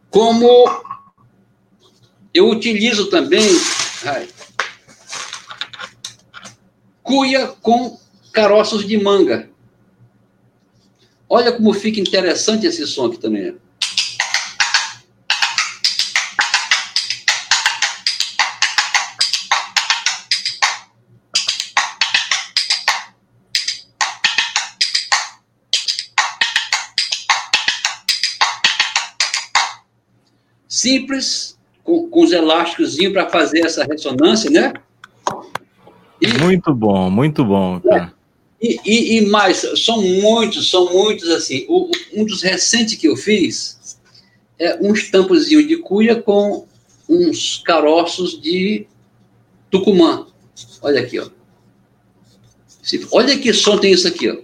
[0.09, 0.47] como
[2.33, 3.47] eu utilizo também
[4.05, 4.27] ai,
[7.03, 7.99] cuia com
[8.31, 9.49] caroços de manga.
[11.27, 13.55] Olha como fica interessante esse som aqui também.
[30.79, 34.73] Simples, com, com os elásticos para fazer essa ressonância, né?
[36.21, 37.81] E, muito bom, muito bom.
[37.91, 38.09] É,
[38.61, 41.65] e, e, e, mais, são muitos, são muitos assim.
[41.67, 43.97] O, um dos recentes que eu fiz
[44.57, 46.65] é um estampozinho de cuia com
[47.07, 48.85] uns caroços de
[49.71, 50.27] Tucumã.
[50.81, 51.29] Olha aqui, ó.
[53.11, 54.37] Olha que som tem isso aqui, ó.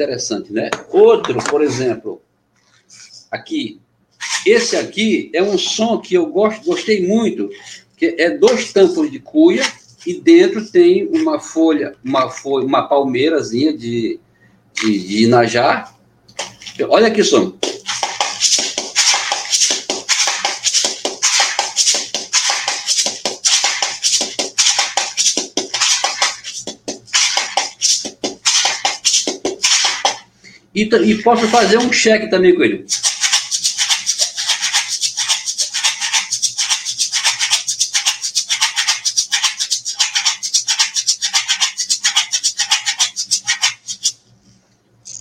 [0.00, 0.70] Interessante, né?
[0.90, 2.22] Outro, por exemplo,
[3.30, 3.78] aqui,
[4.46, 7.50] esse aqui é um som que eu gosto, gostei muito,
[7.96, 9.62] que é dois tampos de cuia
[10.06, 14.18] e dentro tem uma folha, uma folha, uma palmeirazinha de,
[14.72, 15.92] de, de inajá.
[16.88, 17.58] Olha que som.
[30.74, 32.86] E, e posso fazer um cheque também com ele.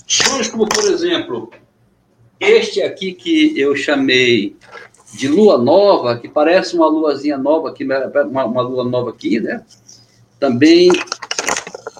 [0.07, 1.51] Sons como, por exemplo,
[2.39, 4.55] este aqui que eu chamei
[5.13, 9.63] de lua nova, que parece uma luazinha nova, aqui, uma, uma lua nova aqui, né?
[10.39, 10.89] Também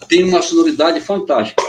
[0.07, 1.68] tem uma sonoridade fantástica.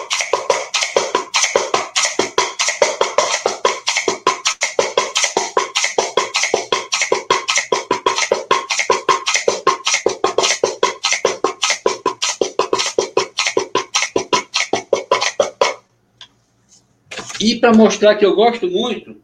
[17.60, 19.16] Para mostrar que eu gosto muito,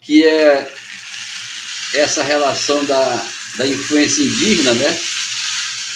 [0.00, 0.72] que é
[1.94, 3.26] essa relação da,
[3.58, 4.98] da influência indígena, né?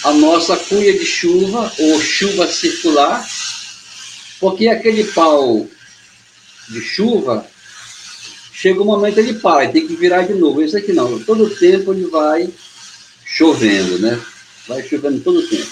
[0.03, 3.25] A nossa cuia de chuva, ou chuva circular,
[4.39, 5.67] porque aquele pau
[6.69, 7.45] de chuva,
[8.53, 10.61] chega um momento ele para, tem que virar de novo.
[10.61, 12.49] Esse aqui não, todo tempo ele vai
[13.25, 14.19] chovendo, né?
[14.67, 15.71] Vai chovendo todo tempo.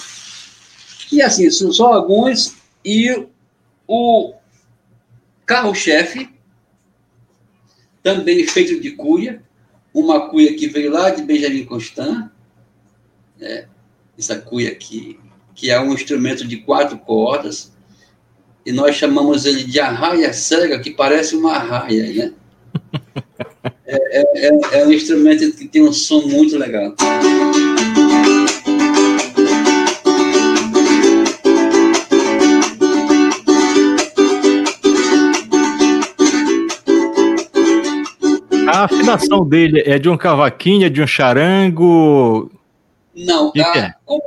[1.12, 2.59] E assim, são só alguns.
[2.84, 3.26] E
[3.86, 4.34] o
[5.44, 6.30] carro-chefe,
[8.02, 9.42] também feito de cuia,
[9.92, 12.30] uma cuia que veio lá de Benjamin Constant,
[13.38, 13.66] né?
[14.18, 15.18] essa cuia aqui,
[15.54, 17.72] que é um instrumento de quatro cordas,
[18.64, 22.32] e nós chamamos ele de arraia cega, que parece uma arraia, né?
[23.92, 26.94] É, é, é, é um instrumento que tem um som muito legal.
[38.70, 42.50] A afinação dele é de um cavaquinho, é de um charango?
[43.14, 43.94] Não, a, é?
[44.04, 44.22] como,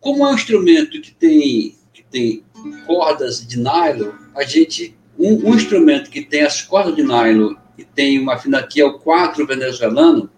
[0.00, 2.44] como, é um instrumento que tem, que tem
[2.86, 4.94] cordas de nylon, a gente.
[5.18, 8.84] Um, um instrumento que tem as cordas de nylon e tem uma afinação que é
[8.84, 10.28] o 4 venezuelano,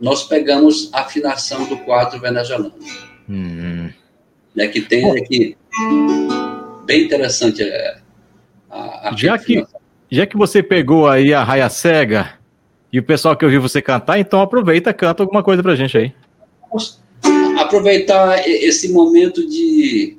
[0.00, 2.74] nós pegamos a afinação do 4 venezuelano.
[3.28, 3.90] Hum.
[4.54, 5.56] né, que tem aqui.
[6.84, 7.98] Bem interessante é,
[8.70, 9.66] a, a já, que,
[10.10, 12.37] já que você pegou aí a raia cega
[12.92, 16.12] e o pessoal que ouviu você cantar, então aproveita, canta alguma coisa pra gente aí.
[17.58, 20.16] Aproveitar esse momento de,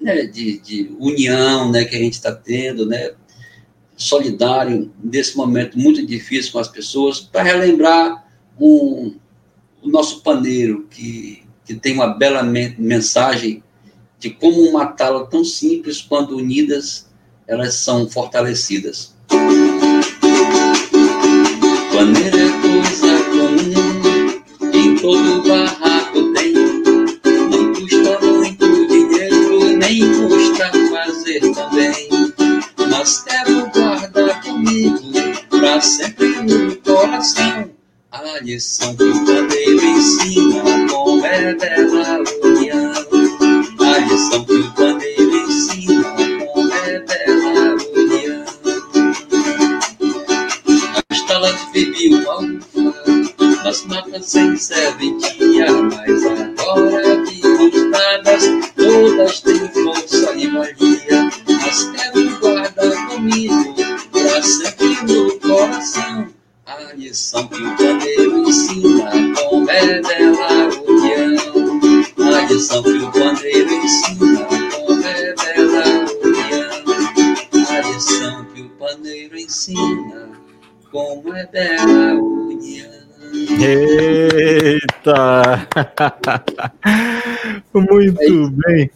[0.00, 3.12] né, de, de união né, que a gente está tendo, né,
[3.96, 8.26] solidário nesse momento muito difícil com as pessoas, para relembrar
[8.58, 9.14] um,
[9.80, 13.62] o nosso paneiro, que, que tem uma bela mensagem
[14.18, 17.08] de como matá-la tão simples, quando unidas,
[17.46, 19.14] elas são fortalecidas.
[21.92, 31.40] Paneiro é coisa comum, em todo barraco tem, não custa muito dinheiro, nem custa fazer
[31.52, 32.08] também,
[32.90, 35.12] mas quero guardar comigo,
[35.50, 37.70] pra sempre no coração.
[38.10, 41.81] A lição que o padeiro ensina, como é bela
[87.72, 88.90] Muito bem.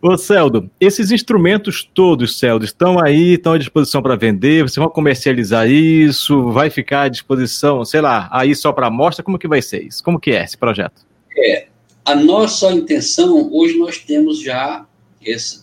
[0.00, 4.88] Ô Celdo, esses instrumentos todos, Celdo, estão aí, estão à disposição para vender, você vai
[4.88, 9.62] comercializar isso, vai ficar à disposição, sei lá, aí só para amostra, como que vai
[9.62, 10.04] ser isso?
[10.04, 11.06] Como que é esse projeto?
[11.36, 11.66] É,
[12.04, 14.86] a nossa intenção, hoje nós temos já
[15.24, 15.62] esse,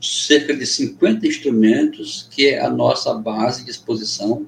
[0.00, 4.46] cerca de 50 instrumentos, que é a nossa base de exposição,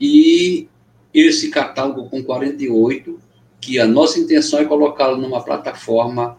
[0.00, 0.68] e
[1.14, 3.18] esse catálogo com 48,
[3.62, 6.36] que a nossa intenção é colocá-lo numa plataforma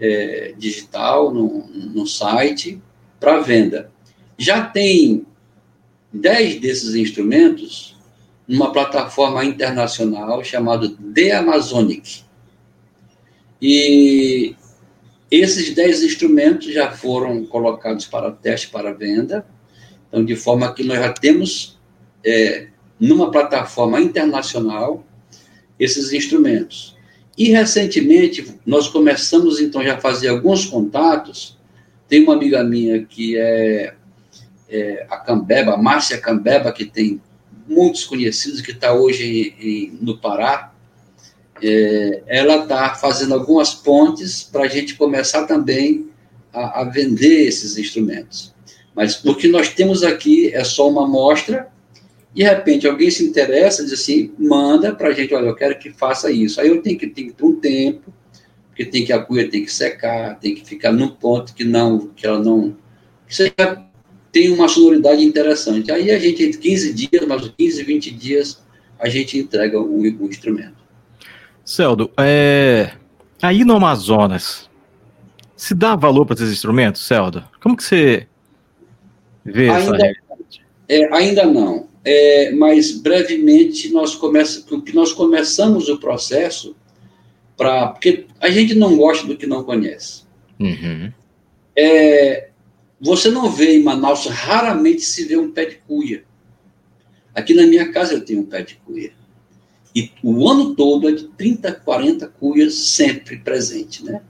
[0.00, 2.82] é, digital, no site,
[3.20, 3.92] para venda.
[4.38, 5.26] Já tem
[6.12, 7.96] 10 desses instrumentos
[8.48, 12.24] numa plataforma internacional chamada The Amazonic.
[13.60, 14.56] E
[15.30, 19.46] esses 10 instrumentos já foram colocados para teste, para venda,
[20.08, 21.78] então, de forma que nós já temos
[22.24, 22.68] é,
[22.98, 25.04] numa plataforma internacional
[25.82, 26.96] esses instrumentos.
[27.36, 31.58] E recentemente nós começamos então já a fazer alguns contatos.
[32.08, 33.94] Tem uma amiga minha que é,
[34.68, 37.20] é a Cambeba, Márcia Cambeba, que tem
[37.66, 40.72] muitos conhecidos, que está hoje em, em, no Pará.
[41.60, 46.10] É, ela está fazendo algumas pontes para a gente começar também
[46.52, 48.52] a, a vender esses instrumentos.
[48.94, 51.71] Mas o que nós temos aqui é só uma amostra
[52.34, 55.90] de repente alguém se interessa, diz assim, manda para a gente, olha, eu quero que
[55.90, 56.60] faça isso.
[56.60, 58.12] Aí eu tenho que, tenho que ter um tempo,
[58.68, 62.08] porque tem que a cuia tem que secar, tem que ficar num ponto que não,
[62.08, 62.74] que ela não,
[63.26, 63.52] que seja,
[64.30, 65.92] tem uma sonoridade interessante.
[65.92, 68.62] Aí a gente, entre 15 dias, mais 15, 20 dias,
[68.98, 70.82] a gente entrega o, o instrumento.
[71.62, 72.92] Celdo, é...
[73.42, 74.70] aí no Amazonas,
[75.54, 77.44] se dá valor para esses instrumentos, Celdo?
[77.60, 78.26] Como que você
[79.44, 80.64] vê ainda, essa realidade?
[80.88, 86.74] É, ainda não é, mas brevemente nós, começa, nós começamos o processo
[87.56, 87.88] para.
[87.88, 90.22] Porque a gente não gosta do que não conhece.
[90.58, 91.12] Uhum.
[91.76, 92.48] É,
[93.00, 96.24] você não vê em Manaus, raramente se vê um pé de cuia.
[97.34, 99.12] Aqui na minha casa eu tenho um pé de cuia.
[99.94, 104.04] E o ano todo é de 30, 40 cuias sempre presente.
[104.04, 104.22] Né?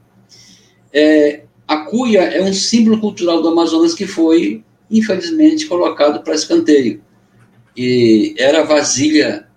[0.92, 7.02] É, a cuia é um símbolo cultural do Amazonas que foi, infelizmente, colocado para escanteio
[7.76, 9.48] e era vasilha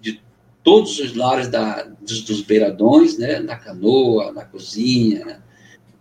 [0.00, 0.20] de
[0.62, 5.42] todos os lares da, dos, dos beiradões, né, na canoa, na cozinha,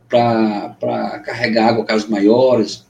[0.07, 2.85] para carregar água casas maiores.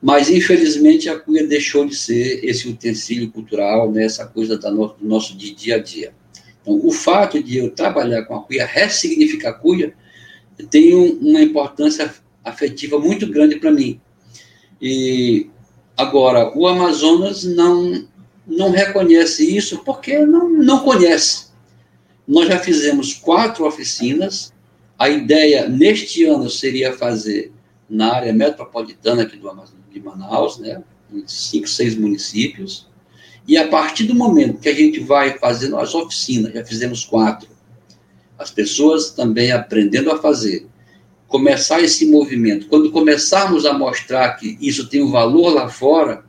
[0.00, 4.88] Mas, infelizmente, a cuia deixou de ser esse utensílio cultural, né, essa coisa da no,
[4.88, 6.12] do nosso dia a dia.
[6.60, 9.94] Então, o fato de eu trabalhar com a cuia, ressignificar a cuia,
[10.70, 12.12] tem um, uma importância
[12.44, 14.00] afetiva muito grande para mim.
[14.80, 15.48] E
[15.96, 18.06] Agora, o Amazonas não,
[18.46, 21.48] não reconhece isso porque não, não conhece.
[22.26, 24.52] Nós já fizemos quatro oficinas.
[24.98, 27.52] A ideia neste ano seria fazer
[27.88, 30.82] na área metropolitana aqui do Amazonas, de Manaus, né,
[31.26, 32.88] cinco, seis municípios.
[33.46, 37.48] E a partir do momento que a gente vai fazendo as oficinas, já fizemos quatro,
[38.38, 40.66] as pessoas também aprendendo a fazer,
[41.34, 46.24] começar esse movimento, quando começarmos a mostrar que isso tem um valor lá fora,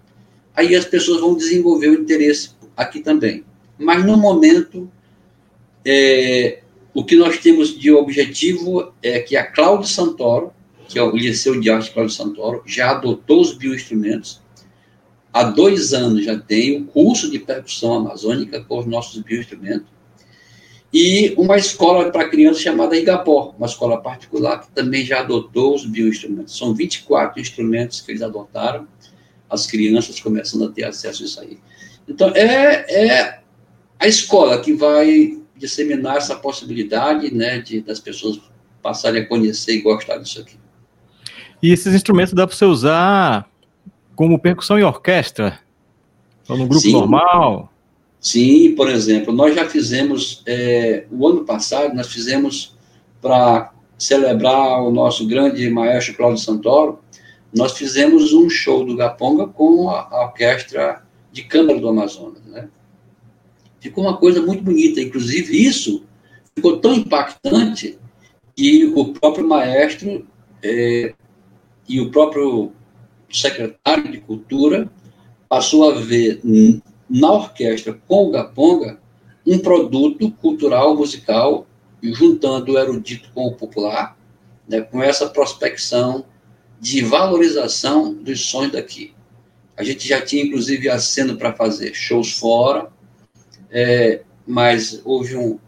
[0.56, 3.43] aí as pessoas vão desenvolver o interesse aqui também.
[3.78, 4.89] Mas no momento,
[5.86, 6.58] é,
[6.91, 10.51] o que nós temos de objetivo é que a Cláudio Santoro,
[10.88, 14.41] que é o Liceu de Arte Cláudio Santoro, já adotou os bioinstrumentos.
[15.32, 19.88] Há dois anos já tem o curso de percussão amazônica com os nossos bioinstrumentos.
[20.97, 25.85] E uma escola para crianças chamada Igapó, uma escola particular que também já adotou os
[25.85, 26.57] bioinstrumentos.
[26.57, 28.87] São 24 instrumentos que eles adotaram,
[29.49, 31.59] as crianças começando a ter acesso a isso aí.
[32.07, 33.39] Então, é, é
[33.99, 38.39] a escola que vai disseminar essa possibilidade né, de, das pessoas
[38.81, 40.55] passarem a conhecer e gostar disso aqui.
[41.61, 43.51] E esses instrumentos dá para você usar
[44.15, 45.59] como percussão e orquestra?
[46.47, 46.93] Ou no grupo Sim.
[46.93, 47.69] normal?
[48.26, 52.76] Sim, por exemplo, nós já fizemos, é, o ano passado, nós fizemos
[53.21, 56.97] para celebrar o nosso grande maestro Cláudio Santoro,
[57.55, 62.67] nós fizemos um show do Gaponga com a, a orquestra de câmara do Amazonas, né?
[63.80, 66.03] Ficou uma coisa muito bonita, inclusive isso
[66.55, 67.99] ficou tão impactante
[68.55, 70.26] que o próprio maestro
[70.63, 71.13] é,
[71.88, 72.71] e o próprio
[73.30, 74.89] secretário de Cultura
[75.47, 76.41] passou a ver
[77.10, 78.99] na orquestra com o Gaponga
[79.45, 81.68] um produto cultural, musical,
[82.01, 84.18] juntando o erudito com o popular,
[84.68, 86.26] né, com essa prospecção
[86.80, 89.14] de valorização dos sons daqui.
[89.78, 92.89] A gente já tinha, inclusive, aceno para fazer shows fora,
[93.70, 95.60] é, mas houve um,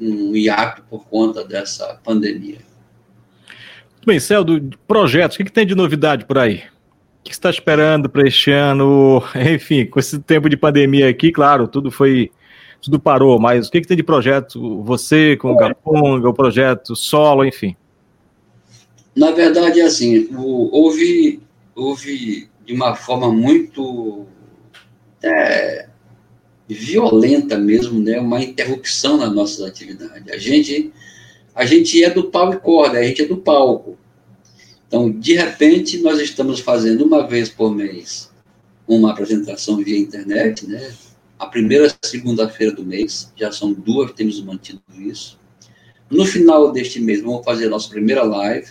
[0.00, 2.58] um hiato por conta dessa pandemia.
[4.04, 6.62] Bem, Celdo, projetos, o que, que tem de novidade por aí?
[7.26, 9.20] O que você está esperando para este ano?
[9.34, 12.30] Enfim, com esse tempo de pandemia aqui, claro, tudo foi.
[12.80, 14.80] Tudo parou, mas o que, que tem de projeto?
[14.84, 17.74] Você com o Gaponga, o projeto solo, enfim.
[19.16, 21.40] Na verdade, é assim, o, houve,
[21.74, 24.24] houve de uma forma muito
[25.20, 25.88] é,
[26.68, 30.32] violenta mesmo, né, uma interrupção nas nossas atividades.
[30.32, 30.92] A gente,
[31.56, 33.98] a gente é do pau e corda, a gente é do palco.
[34.86, 38.30] Então, de repente, nós estamos fazendo uma vez por mês
[38.86, 40.94] uma apresentação via internet, né?
[41.38, 45.38] A primeira segunda-feira do mês, já são duas, temos mantido isso.
[46.08, 48.70] No final deste mês, vamos fazer a nossa primeira live.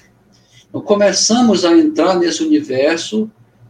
[0.69, 3.29] Então, começamos a entrar nesse universo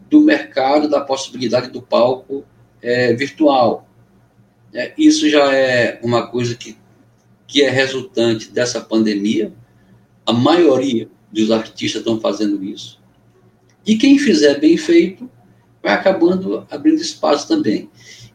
[0.10, 2.46] do mercado, da possibilidade do palco
[2.82, 3.90] é, virtual.
[4.72, 6.78] É, isso já é uma coisa que,
[7.48, 9.52] que é resultante dessa pandemia.
[10.26, 13.00] A maioria dos artistas estão fazendo isso.
[13.86, 15.30] E quem fizer bem feito
[15.84, 17.90] vai acabando abrindo espaço também.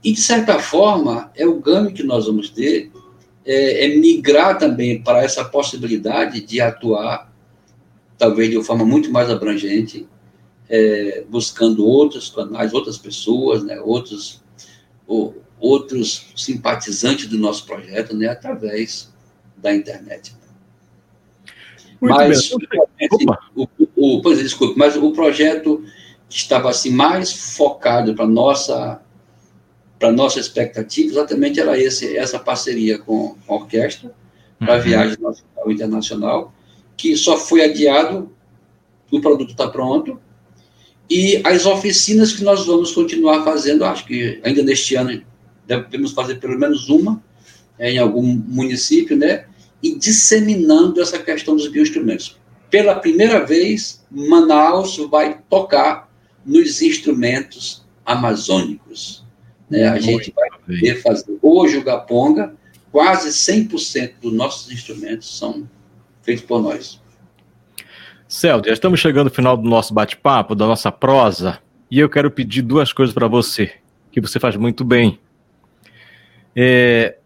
[0.05, 2.91] E, de certa forma, é o ganho que nós vamos ter,
[3.45, 7.33] é, é migrar também para essa possibilidade de atuar,
[8.17, 10.07] talvez de uma forma muito mais abrangente,
[10.69, 14.43] é, buscando outros canais, outras pessoas, né, outros,
[15.07, 19.13] ou, outros simpatizantes do nosso projeto, né, através
[19.57, 20.33] da internet.
[22.01, 22.53] Muito mas,
[23.55, 25.85] o, o, pois é, desculpe, mas o projeto
[26.29, 29.03] estava assim mais focado para nossa
[29.99, 34.15] para nossa expectativa, exatamente era esse essa parceria com a orquestra
[34.59, 34.83] para uhum.
[34.83, 36.55] viagem nacional e internacional,
[36.97, 38.31] que só foi adiado,
[39.11, 40.19] o produto está pronto,
[41.09, 45.23] e as oficinas que nós vamos continuar fazendo, acho que ainda neste ano
[45.67, 47.23] devemos fazer pelo menos uma
[47.79, 49.47] é, em algum município, né?
[49.83, 52.39] E disseminando essa questão dos bioinstrumentos.
[52.71, 56.09] Pela primeira vez, Manaus vai tocar
[56.45, 59.25] nos instrumentos amazônicos.
[59.69, 59.89] Né?
[59.89, 61.39] A gente vai poder fazer.
[61.43, 62.55] Hoje, o Gaponga,
[62.91, 65.69] quase 100% dos nossos instrumentos são
[66.23, 67.01] feitos por nós.
[68.29, 71.59] Celso, já estamos chegando ao final do nosso bate-papo, da nossa prosa,
[71.91, 73.73] e eu quero pedir duas coisas para você,
[74.13, 75.19] que você faz muito bem.
[76.55, 77.17] É,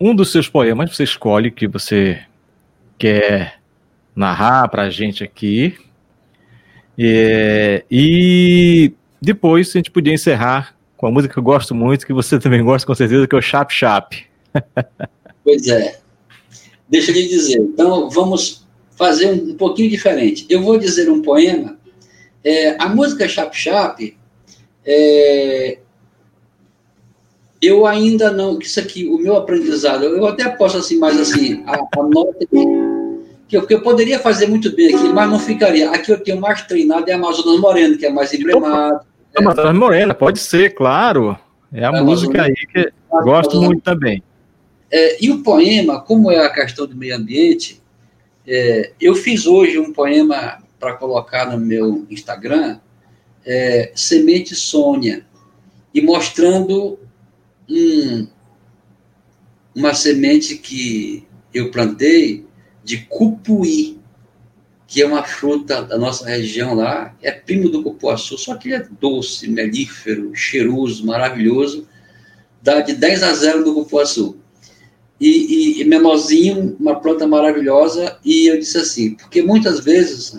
[0.00, 2.22] um dos seus poemas, você escolhe que você
[2.98, 3.60] quer
[4.14, 5.76] narrar para a gente aqui.
[6.98, 12.12] É, e depois a gente podia encerrar com a música que eu gosto muito, que
[12.12, 14.26] você também gosta com certeza, que é o Chap Chap.
[15.44, 15.98] pois é.
[16.88, 17.58] Deixa eu lhe dizer.
[17.58, 20.46] Então, vamos fazer um, pouquinho diferente.
[20.48, 21.78] Eu vou dizer um poema.
[22.42, 24.16] É, a música Chap Chap
[24.84, 25.78] é,
[27.60, 31.74] eu ainda não, isso aqui, o meu aprendizado, eu até posso assim, mais assim, a,
[31.74, 32.46] a nota
[33.48, 35.90] que, eu, que eu poderia fazer muito bem aqui, mas não ficaria.
[35.90, 39.06] Aqui eu tenho mais treinado é a Amazonas Moreno, que é mais emblemático.
[39.36, 39.42] É.
[39.42, 41.36] Amazonas Morena, pode ser, claro.
[41.72, 44.22] É a música aí que eu gosto muito também.
[44.90, 47.82] É, e o poema, como é a questão do meio ambiente,
[48.50, 52.78] É, eu fiz hoje um poema para colocar no meu Instagram,
[53.44, 55.26] é, Semente Sônia,
[55.92, 56.98] e mostrando
[57.68, 58.26] um,
[59.74, 62.46] uma semente que eu plantei
[62.82, 63.98] de cupuí,
[64.86, 68.76] que é uma fruta da nossa região lá, é primo do cupuaçu, só que ele
[68.76, 71.86] é doce, melífero, cheiroso, maravilhoso,
[72.62, 74.38] dá de 10 a 0 do cupuaçu.
[75.20, 80.34] E, e, e menorzinho, uma planta maravilhosa, e eu disse assim, porque muitas vezes,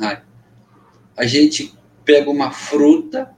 [1.15, 1.73] a gente
[2.03, 3.29] pega uma fruta,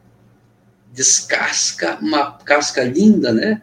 [0.93, 3.61] descasca, uma casca linda, né?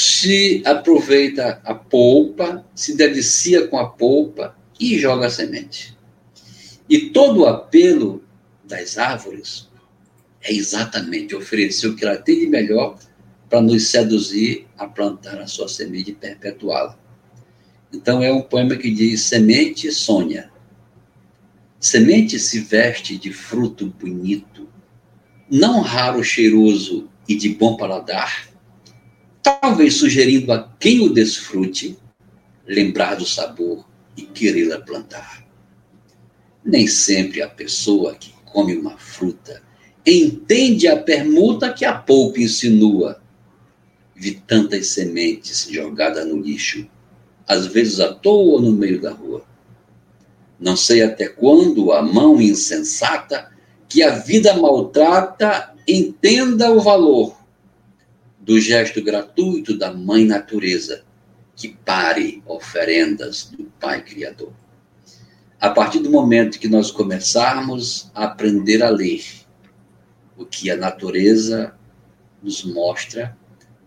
[0.00, 5.94] Se aproveita a polpa, se delicia com a polpa e joga a semente.
[6.88, 8.24] E todo o apelo
[8.64, 9.68] das árvores
[10.40, 12.98] é exatamente oferecer o que ela tem de melhor
[13.50, 16.98] para nos seduzir a plantar a sua semente e perpetuá-la.
[17.92, 20.50] Então é um poema que diz: semente sonha.
[21.78, 24.66] Semente se veste de fruto bonito,
[25.50, 28.49] não raro cheiroso e de bom paladar,
[29.42, 31.98] talvez sugerindo a quem o desfrute
[32.66, 33.84] lembrar do sabor
[34.16, 35.44] e querê-la plantar.
[36.64, 39.62] Nem sempre a pessoa que come uma fruta
[40.04, 43.20] entende a permuta que a polpa insinua.
[44.14, 46.86] Vi tantas sementes jogadas no lixo,
[47.46, 49.44] às vezes à toa no meio da rua.
[50.58, 53.50] Não sei até quando a mão insensata
[53.88, 57.39] que a vida maltrata entenda o valor
[58.50, 61.04] do gesto gratuito da Mãe Natureza,
[61.54, 64.52] que pare oferendas do Pai Criador.
[65.60, 69.22] A partir do momento que nós começarmos a aprender a ler
[70.36, 71.76] o que a natureza
[72.42, 73.38] nos mostra,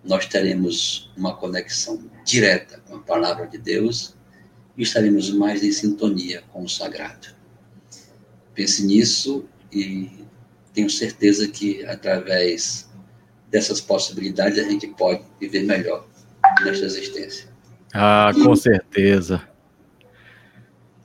[0.01, 4.15] nós teremos uma conexão direta com a palavra de Deus
[4.77, 7.35] e estaremos mais em sintonia com o sagrado.
[8.55, 10.09] Pense nisso e
[10.73, 12.92] tenho certeza que através
[13.53, 16.03] dessas possibilidades a gente pode viver melhor
[16.65, 17.47] nesta existência.
[17.93, 19.43] Ah, com certeza.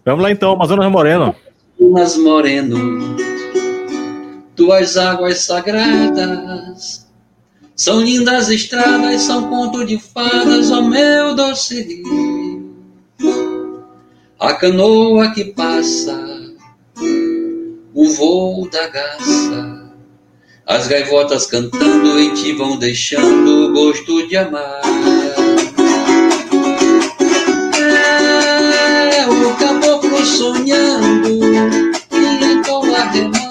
[0.03, 1.37] Vamos lá então, Amazonas Moreno.
[1.79, 3.17] Amazonas Moreno,
[4.57, 7.07] tuas águas sagradas
[7.77, 12.75] são lindas estradas, são conto de fadas, ó meu doce rio.
[14.41, 16.19] A canoa que passa,
[17.93, 19.78] o voo da garça,
[20.69, 24.83] as gaivotas cantando em ti vão deixando o gosto de amar.
[30.29, 31.41] sonhando
[32.13, 33.48] e então remando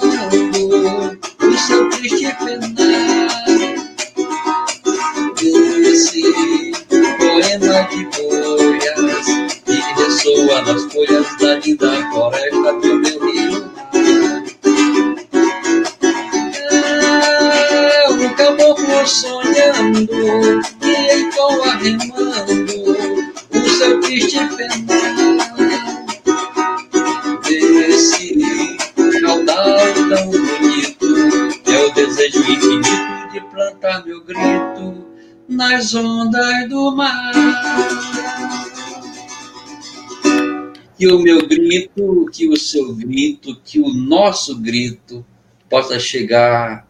[42.30, 45.24] que o seu grito, que o nosso grito
[45.68, 46.88] possa chegar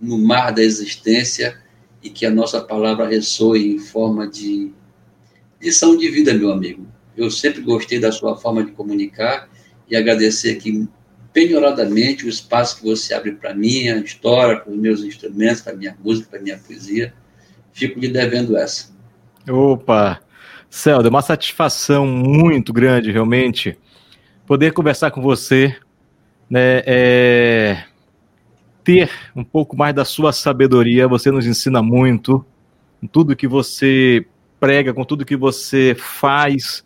[0.00, 1.58] no mar da existência
[2.02, 4.72] e que a nossa palavra ressoe em forma de
[5.60, 6.86] lição de vida, meu amigo.
[7.16, 9.48] Eu sempre gostei da sua forma de comunicar
[9.88, 10.88] e agradecer aqui
[11.32, 15.74] penhoradamente o espaço que você abre para mim, a história, para os meus instrumentos, para
[15.74, 17.14] minha música, para minha poesia.
[17.72, 18.92] Fico lhe devendo essa.
[19.48, 20.20] Opa!
[20.68, 23.78] Celda, uma satisfação muito grande, realmente,
[24.46, 25.76] poder conversar com você,
[26.48, 27.84] né, é,
[28.84, 32.44] ter um pouco mais da sua sabedoria, você nos ensina muito,
[33.00, 34.26] com tudo que você
[34.60, 36.84] prega, com tudo que você faz,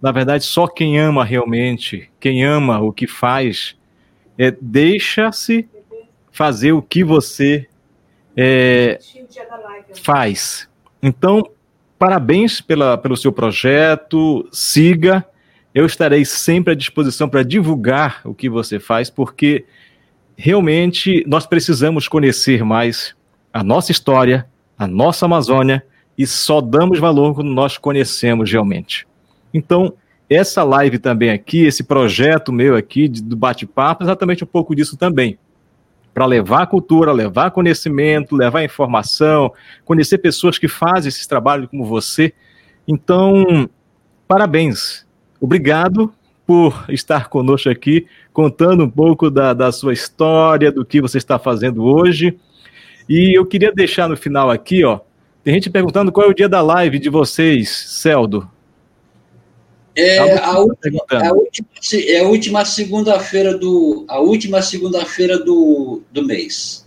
[0.00, 3.76] na verdade, só quem ama realmente, quem ama o que faz,
[4.38, 5.68] é, deixa-se
[6.30, 7.66] fazer o que você
[8.36, 8.98] é,
[10.02, 10.68] faz.
[11.02, 11.48] Então,
[11.98, 15.24] parabéns pela, pelo seu projeto, siga.
[15.76, 19.66] Eu estarei sempre à disposição para divulgar o que você faz, porque
[20.34, 23.14] realmente nós precisamos conhecer mais
[23.52, 24.48] a nossa história,
[24.78, 25.84] a nossa Amazônia,
[26.16, 29.06] e só damos valor quando nós conhecemos realmente.
[29.52, 29.92] Então,
[30.30, 35.38] essa live também aqui, esse projeto meu aqui do bate-papo, exatamente um pouco disso também.
[36.14, 39.52] Para levar cultura, levar conhecimento, levar informação,
[39.84, 42.32] conhecer pessoas que fazem esse trabalho como você.
[42.88, 43.68] Então,
[44.26, 45.05] parabéns.
[45.40, 46.12] Obrigado
[46.46, 51.38] por estar conosco aqui, contando um pouco da, da sua história, do que você está
[51.38, 52.38] fazendo hoje.
[53.08, 55.00] E eu queria deixar no final aqui, ó,
[55.46, 58.50] tem gente perguntando qual é o dia da live de vocês, Celdo.
[59.94, 61.68] É a, última, a última,
[62.04, 66.86] é a última segunda-feira do a última segunda-feira do, do mês.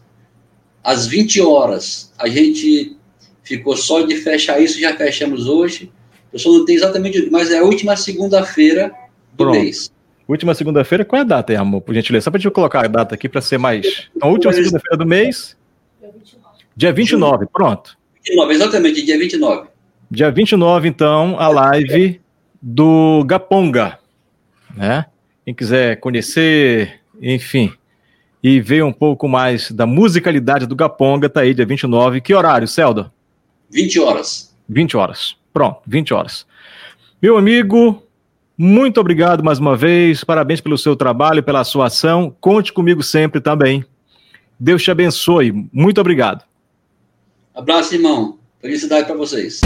[0.83, 2.13] Às 20 horas.
[2.17, 2.95] A gente
[3.43, 5.91] ficou só de fechar isso, já fechamos hoje.
[6.31, 8.91] Eu só não tenho exatamente, mas é a última segunda-feira
[9.31, 9.59] do Pronto.
[9.59, 9.91] mês.
[10.27, 11.81] Última segunda-feira, qual é a data, amor?
[11.81, 14.07] Por gentileza, só para gente colocar a data aqui para ser mais.
[14.15, 15.57] Então, última segunda-feira do mês.
[15.99, 16.57] Dia 29.
[16.75, 17.97] Dia 29, pronto.
[18.23, 19.69] 29, exatamente, dia 29.
[20.11, 22.21] Dia 29, então, a live
[22.61, 23.97] do Gaponga,
[24.75, 25.05] né?
[25.43, 27.73] Quem quiser conhecer, enfim,
[28.43, 32.21] e ver um pouco mais da musicalidade do Gaponga, tá aí dia 29.
[32.21, 33.11] Que horário, Celdo?
[33.71, 34.55] 20 horas.
[34.67, 35.38] 20 horas.
[35.53, 36.45] Pronto, 20 horas.
[37.21, 38.03] Meu amigo,
[38.57, 40.23] muito obrigado mais uma vez.
[40.23, 42.35] Parabéns pelo seu trabalho, pela sua ação.
[42.39, 43.85] Conte comigo sempre também.
[44.59, 45.69] Deus te abençoe.
[45.71, 46.43] Muito obrigado.
[47.55, 48.37] Abraço, irmão.
[48.61, 49.61] Felicidade para vocês.